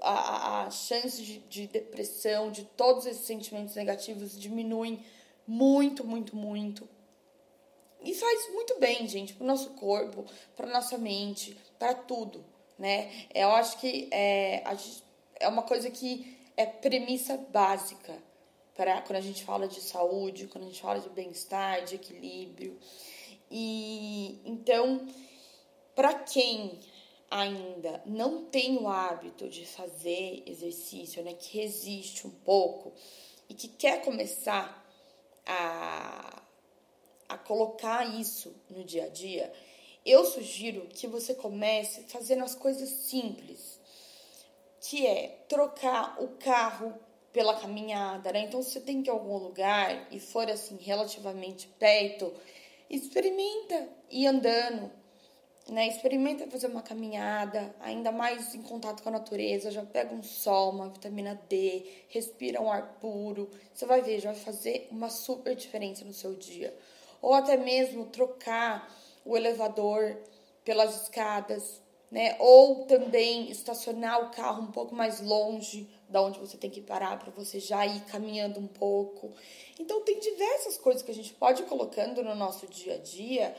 a, 0.01 0.65
a 0.65 0.71
chance 0.71 1.21
de, 1.21 1.39
de 1.39 1.67
depressão, 1.67 2.51
de 2.51 2.63
todos 2.63 3.05
esses 3.05 3.25
sentimentos 3.25 3.75
negativos 3.75 4.39
diminuem 4.39 5.03
muito, 5.47 6.03
muito, 6.03 6.35
muito. 6.35 6.87
E 8.01 8.13
faz 8.13 8.53
muito 8.53 8.79
bem, 8.79 9.07
gente, 9.07 9.33
para 9.33 9.43
o 9.43 9.47
nosso 9.47 9.71
corpo, 9.71 10.25
para 10.55 10.67
nossa 10.67 10.97
mente, 10.97 11.57
para 11.79 11.93
tudo, 11.93 12.45
né? 12.77 13.11
Eu 13.33 13.51
acho 13.51 13.79
que 13.79 14.07
é, 14.11 14.63
é 15.39 15.47
uma 15.47 15.63
coisa 15.63 15.89
que 15.89 16.37
é 16.55 16.65
premissa 16.65 17.37
básica 17.37 18.15
para 18.75 19.01
quando 19.01 19.17
a 19.17 19.21
gente 19.21 19.43
fala 19.43 19.67
de 19.67 19.81
saúde, 19.81 20.47
quando 20.47 20.65
a 20.65 20.67
gente 20.67 20.81
fala 20.81 20.99
de 20.99 21.09
bem-estar, 21.09 21.83
de 21.83 21.95
equilíbrio. 21.95 22.77
E 23.49 24.39
então, 24.45 25.07
para 25.95 26.13
quem 26.13 26.79
ainda 27.29 28.01
não 28.05 28.45
tem 28.45 28.77
o 28.77 28.87
hábito 28.87 29.49
de 29.49 29.65
fazer 29.65 30.43
exercício, 30.45 31.23
né, 31.23 31.33
que 31.33 31.57
resiste 31.57 32.27
um 32.27 32.31
pouco 32.31 32.93
e 33.49 33.53
que 33.53 33.67
quer 33.67 34.03
começar 34.03 34.83
a, 35.45 36.41
a 37.29 37.37
colocar 37.37 38.03
isso 38.19 38.55
no 38.69 38.83
dia 38.83 39.05
a 39.05 39.09
dia, 39.09 39.51
eu 40.05 40.23
sugiro 40.25 40.87
que 40.87 41.07
você 41.07 41.33
comece 41.33 42.03
fazendo 42.03 42.43
as 42.43 42.55
coisas 42.55 42.89
simples, 42.89 43.79
que 44.81 45.05
é 45.05 45.43
trocar 45.49 46.21
o 46.21 46.29
carro 46.37 46.93
pela 47.33 47.59
caminhada, 47.59 48.31
né? 48.31 48.41
Então, 48.41 48.61
se 48.61 48.71
você 48.71 48.79
tem 48.79 49.01
que 49.01 49.09
ir 49.09 49.11
a 49.11 49.13
algum 49.13 49.37
lugar 49.37 50.07
e 50.11 50.19
for 50.19 50.49
assim 50.49 50.77
relativamente 50.77 51.67
perto, 51.79 52.31
experimenta 52.89 53.89
ir 54.09 54.27
andando 54.27 54.91
né? 55.69 55.87
Experimenta 55.87 56.47
fazer 56.47 56.67
uma 56.67 56.81
caminhada, 56.81 57.75
ainda 57.79 58.11
mais 58.11 58.53
em 58.53 58.61
contato 58.61 59.01
com 59.01 59.09
a 59.09 59.13
natureza, 59.13 59.71
já 59.71 59.83
pega 59.83 60.13
um 60.13 60.21
sol, 60.21 60.71
uma 60.71 60.89
vitamina 60.89 61.39
D, 61.49 61.85
respira 62.09 62.61
um 62.61 62.71
ar 62.71 62.97
puro. 62.99 63.49
Você 63.73 63.85
vai 63.85 64.01
ver, 64.01 64.19
já 64.19 64.31
vai 64.31 64.39
fazer 64.39 64.87
uma 64.91 65.09
super 65.09 65.55
diferença 65.55 66.05
no 66.05 66.13
seu 66.13 66.35
dia. 66.35 66.75
Ou 67.21 67.33
até 67.33 67.57
mesmo 67.57 68.05
trocar 68.05 68.93
o 69.25 69.35
elevador 69.35 70.17
pelas 70.63 71.03
escadas, 71.03 71.81
né? 72.11 72.35
Ou 72.39 72.85
também 72.85 73.49
estacionar 73.49 74.23
o 74.23 74.29
carro 74.29 74.61
um 74.61 74.71
pouco 74.71 74.93
mais 74.93 75.19
longe 75.19 75.89
da 76.07 76.21
onde 76.21 76.39
você 76.39 76.55
tem 76.55 76.69
que 76.69 76.81
parar 76.81 77.17
para 77.17 77.31
você 77.31 77.59
já 77.59 77.85
ir 77.85 78.01
caminhando 78.01 78.59
um 78.59 78.67
pouco. 78.67 79.33
Então 79.79 80.01
tem 80.01 80.19
diversas 80.19 80.77
coisas 80.77 81.01
que 81.01 81.09
a 81.09 81.15
gente 81.15 81.33
pode 81.33 81.63
ir 81.63 81.65
colocando 81.65 82.23
no 82.23 82.35
nosso 82.35 82.67
dia 82.67 82.93
a 82.93 82.97
dia 82.97 83.55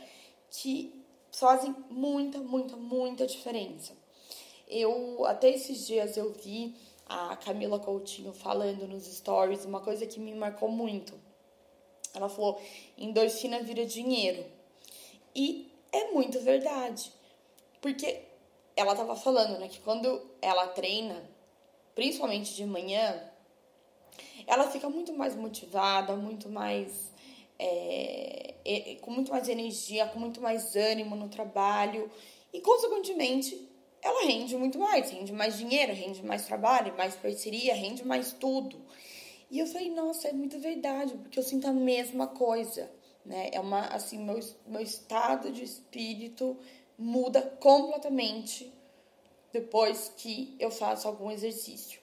que 0.49 1.05
fazem 1.39 1.75
muita, 1.91 2.39
muita, 2.39 2.77
muita 2.77 3.27
diferença. 3.27 3.93
Eu 4.67 5.25
até 5.27 5.51
esses 5.51 5.87
dias 5.87 6.17
eu 6.17 6.33
vi 6.33 6.75
a 7.07 7.37
Camila 7.37 7.79
Coutinho 7.79 8.33
falando 8.33 8.89
nos 8.89 9.05
stories 9.05 9.65
uma 9.65 9.81
coisa 9.81 10.07
que 10.07 10.19
me 10.19 10.35
marcou 10.35 10.71
muito. 10.71 11.15
Ela 12.15 12.29
falou: 12.29 12.61
endorfina 12.97 13.61
vira 13.61 13.85
dinheiro. 13.85 14.45
E 15.35 15.71
é 15.93 16.11
muito 16.11 16.41
verdade. 16.41 17.13
Porque 17.83 18.23
ela 18.75 18.93
estava 18.93 19.15
falando, 19.15 19.59
né, 19.59 19.69
que 19.69 19.81
quando 19.81 20.23
ela 20.41 20.67
treina, 20.69 21.23
principalmente 21.95 22.55
de 22.55 22.65
manhã, 22.65 23.23
ela 24.47 24.71
fica 24.71 24.89
muito 24.89 25.13
mais 25.13 25.37
motivada, 25.37 26.17
muito 26.17 26.49
mais 26.49 27.13
é, 27.59 28.97
com 29.01 29.11
muito 29.11 29.31
mais 29.31 29.49
energia, 29.49 30.07
com 30.07 30.19
muito 30.19 30.41
mais 30.41 30.75
ânimo 30.77 31.17
no 31.17 31.29
trabalho 31.29 32.11
e, 32.53 32.61
consequentemente, 32.61 33.69
ela 34.03 34.25
rende 34.25 34.57
muito 34.57 34.79
mais, 34.79 35.11
rende 35.11 35.33
mais 35.33 35.59
dinheiro, 35.59 35.93
rende 35.93 36.25
mais 36.25 36.47
trabalho, 36.47 36.97
mais 36.97 37.15
parceria, 37.15 37.75
rende 37.75 38.05
mais 38.05 38.33
tudo. 38.33 38.81
E 39.51 39.59
eu 39.59 39.67
falei, 39.67 39.91
nossa, 39.91 40.29
é 40.29 40.33
muito 40.33 40.59
verdade, 40.59 41.15
porque 41.15 41.39
eu 41.39 41.43
sinto 41.43 41.67
a 41.69 41.73
mesma 41.73 42.27
coisa, 42.27 42.91
né? 43.25 43.51
É 43.53 43.61
uma, 43.61 43.87
assim, 43.89 44.19
meu, 44.19 44.39
meu 44.67 44.81
estado 44.81 45.51
de 45.51 45.63
espírito 45.63 46.57
muda 46.99 47.43
completamente 47.61 48.73
depois 49.53 50.13
que 50.17 50.55
eu 50.59 50.71
faço 50.71 51.07
algum 51.07 51.31
exercício. 51.31 52.01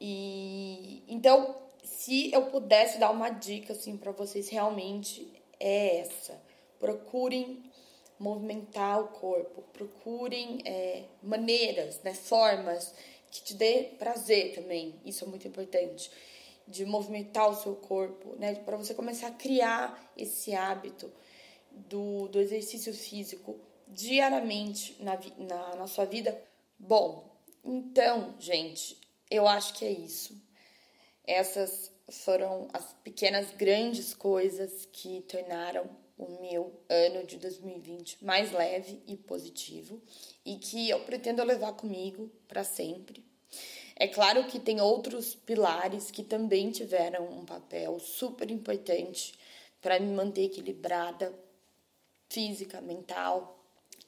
E 0.00 1.02
então 1.08 1.56
se 1.82 2.32
eu 2.32 2.46
pudesse 2.46 2.98
dar 2.98 3.10
uma 3.10 3.30
dica 3.30 3.72
assim 3.72 3.96
para 3.96 4.12
vocês 4.12 4.48
realmente 4.48 5.32
é 5.58 5.98
essa. 5.98 6.40
Procurem 6.78 7.62
movimentar 8.18 9.00
o 9.00 9.08
corpo, 9.08 9.62
procurem 9.72 10.60
é, 10.64 11.04
maneiras, 11.22 12.00
né, 12.02 12.14
formas 12.14 12.94
que 13.30 13.42
te 13.42 13.54
dê 13.54 13.90
prazer 13.98 14.54
também. 14.54 14.94
Isso 15.04 15.24
é 15.24 15.26
muito 15.28 15.48
importante 15.48 16.10
de 16.66 16.84
movimentar 16.84 17.48
o 17.48 17.54
seu 17.54 17.74
corpo, 17.74 18.36
né, 18.36 18.54
para 18.54 18.76
você 18.76 18.94
começar 18.94 19.28
a 19.28 19.32
criar 19.32 20.12
esse 20.16 20.54
hábito 20.54 21.12
do, 21.70 22.28
do 22.28 22.40
exercício 22.40 22.94
físico 22.94 23.58
diariamente 23.88 24.96
na, 25.02 25.18
na, 25.38 25.76
na 25.76 25.86
sua 25.86 26.04
vida. 26.04 26.40
Bom, 26.78 27.28
então, 27.64 28.34
gente, 28.38 28.98
eu 29.30 29.46
acho 29.46 29.74
que 29.74 29.84
é 29.84 29.90
isso. 29.90 30.41
Essas 31.24 31.90
foram 32.10 32.68
as 32.72 32.92
pequenas 33.04 33.52
grandes 33.52 34.12
coisas 34.12 34.86
que 34.92 35.22
tornaram 35.22 35.88
o 36.18 36.40
meu 36.40 36.72
ano 36.88 37.24
de 37.24 37.36
2020 37.38 38.24
mais 38.24 38.52
leve 38.52 39.02
e 39.06 39.16
positivo 39.16 40.00
e 40.44 40.56
que 40.56 40.90
eu 40.90 41.00
pretendo 41.00 41.42
levar 41.42 41.72
comigo 41.72 42.30
para 42.46 42.64
sempre. 42.64 43.24
É 43.96 44.08
claro 44.08 44.44
que 44.44 44.58
tem 44.58 44.80
outros 44.80 45.34
pilares 45.34 46.10
que 46.10 46.22
também 46.22 46.70
tiveram 46.70 47.24
um 47.26 47.44
papel 47.44 47.98
super 48.00 48.50
importante 48.50 49.34
para 49.80 49.98
me 50.00 50.12
manter 50.12 50.44
equilibrada 50.44 51.32
física, 52.28 52.80
mental 52.80 53.58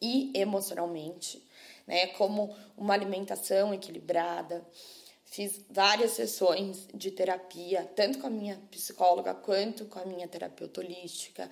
e 0.00 0.32
emocionalmente, 0.34 1.46
né? 1.86 2.06
Como 2.08 2.54
uma 2.76 2.94
alimentação 2.94 3.74
equilibrada, 3.74 4.66
fiz 5.34 5.60
várias 5.68 6.12
sessões 6.12 6.86
de 6.94 7.10
terapia, 7.10 7.84
tanto 7.96 8.20
com 8.20 8.28
a 8.28 8.30
minha 8.30 8.56
psicóloga 8.70 9.34
quanto 9.34 9.84
com 9.86 9.98
a 9.98 10.04
minha 10.04 10.28
terapeuta 10.28 10.80
holística. 10.80 11.50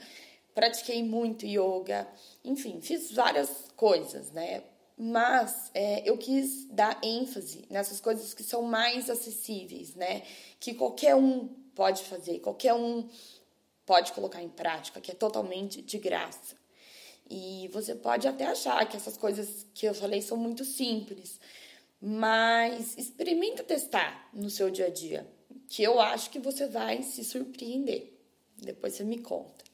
Pratiquei 0.55 1.03
muito 1.03 1.45
yoga, 1.45 2.07
enfim, 2.45 2.81
fiz 2.81 3.11
várias 3.11 3.51
coisas, 3.75 4.31
né? 4.31 4.63
Mas 4.97 5.73
é, 5.75 6.09
eu 6.09 6.17
quis 6.17 6.69
dar 6.71 7.01
ênfase 7.03 7.65
nessas 7.69 8.01
coisas 8.01 8.33
que 8.33 8.45
são 8.45 8.63
mais 8.63 9.11
acessíveis, 9.11 9.97
né? 9.97 10.23
Que 10.61 10.75
qualquer 10.75 11.17
um 11.17 11.49
pode 11.75 12.05
fazer, 12.05 12.39
qualquer 12.39 12.75
um 12.75 13.09
pode 13.85 14.13
colocar 14.13 14.41
em 14.41 14.49
prática, 14.49 15.01
que 15.01 15.11
é 15.11 15.15
totalmente 15.15 15.83
de 15.83 15.99
graça. 15.99 16.55
E 17.29 17.69
você 17.73 17.97
pode 17.97 18.29
até 18.29 18.47
achar 18.47 18.89
que 18.89 18.97
essas 18.97 19.17
coisas 19.17 19.67
que 19.75 19.87
eu 19.87 19.95
falei 19.95 20.23
são 20.23 20.37
muito 20.37 20.65
simples, 20.65 21.41
mas 22.05 22.99
experimenta 22.99 23.63
testar 23.63 24.29
no 24.35 24.51
seu 24.51 24.69
dia 24.69 24.87
a 24.87 24.91
dia, 24.91 25.25
que 25.69 25.85
eu 25.85 26.01
acho 26.01 26.31
que 26.31 26.41
você 26.41 26.67
vai 26.67 27.05
se 27.05 27.23
surpreender. 27.23 28.13
Depois 28.57 28.95
você 28.95 29.05
me 29.05 29.19
conta. 29.19 29.65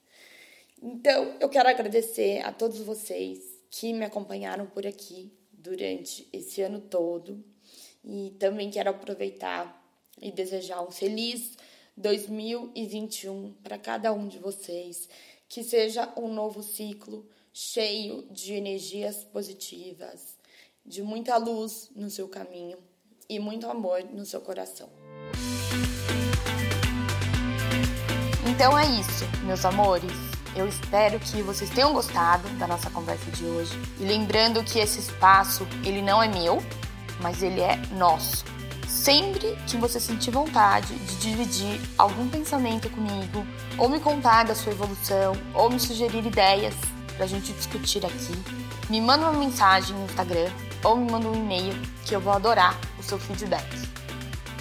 Então, 0.83 1.37
eu 1.41 1.49
quero 1.49 1.71
agradecer 1.71 2.41
a 2.45 2.53
todos 2.53 2.81
vocês 2.81 3.41
que 3.71 3.95
me 3.95 4.05
acompanharam 4.05 4.67
por 4.67 4.87
aqui 4.87 5.33
durante 5.51 6.29
esse 6.33 6.61
ano 6.61 6.81
todo 6.81 7.43
e 8.05 8.37
também 8.39 8.71
quero 8.71 8.91
aproveitar 8.91 9.77
e 10.21 10.31
desejar 10.31 10.83
um 10.83 10.91
feliz 10.91 11.57
2021 11.97 13.55
para 13.63 13.79
cada 13.79 14.13
um 14.13 14.29
de 14.29 14.39
vocês, 14.39 15.09
que 15.49 15.65
seja 15.65 16.13
um 16.17 16.33
novo 16.33 16.63
ciclo 16.63 17.29
cheio 17.53 18.23
de 18.31 18.53
energias 18.53 19.25
positivas, 19.25 20.38
de 20.89 21.03
muita 21.03 21.37
luz 21.37 21.91
no 21.95 22.09
seu 22.09 22.27
caminho 22.29 22.79
e 23.29 23.39
muito 23.39 23.69
amor 23.69 24.03
no 24.05 24.25
seu 24.25 24.41
coração. 24.41 24.89
Então 28.49 28.77
é 28.77 28.87
isso, 28.99 29.25
meus 29.45 29.65
amores. 29.65 30.11
Eu 30.57 30.67
espero 30.67 31.21
que 31.21 31.43
vocês 31.43 31.69
tenham 31.71 31.93
gostado 31.93 32.49
da 32.57 32.67
nossa 32.67 32.89
conversa 32.91 33.31
de 33.31 33.45
hoje. 33.45 33.79
E 34.01 34.05
lembrando 34.05 34.65
que 34.65 34.79
esse 34.79 34.99
espaço, 34.99 35.67
ele 35.85 36.01
não 36.01 36.23
é 36.23 36.27
meu, 36.27 36.59
mas 37.21 37.43
ele 37.43 37.61
é 37.61 37.77
nosso. 37.93 38.45
Sempre 38.89 39.57
que 39.67 39.77
você 39.77 40.01
sentir 40.01 40.31
vontade 40.31 40.95
de 40.95 41.17
dividir 41.17 41.79
algum 41.99 42.29
pensamento 42.29 42.89
comigo, 42.89 43.47
ou 43.77 43.89
me 43.89 44.01
contar 44.01 44.45
da 44.45 44.55
sua 44.55 44.73
evolução, 44.73 45.35
ou 45.55 45.69
me 45.71 45.79
sugerir 45.79 46.27
ideias 46.27 46.75
para 47.15 47.27
a 47.27 47.29
gente 47.29 47.53
discutir 47.53 48.05
aqui, 48.05 48.33
me 48.89 49.01
manda 49.01 49.29
uma 49.29 49.39
mensagem 49.39 49.95
no 49.95 50.07
Instagram 50.07 50.51
ou 50.85 50.97
me 50.97 51.11
manda 51.11 51.29
um 51.29 51.35
e-mail 51.35 51.75
que 52.05 52.15
eu 52.15 52.21
vou 52.21 52.33
adorar 52.33 52.79
o 52.99 53.03
seu 53.03 53.19
feedback. 53.19 53.67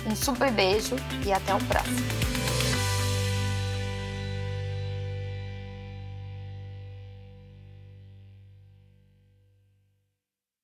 Um 0.05 0.15
super 0.15 0.51
beijo 0.51 0.95
e 1.25 1.31
até 1.31 1.53
o 1.53 1.59
próximo! 1.65 2.26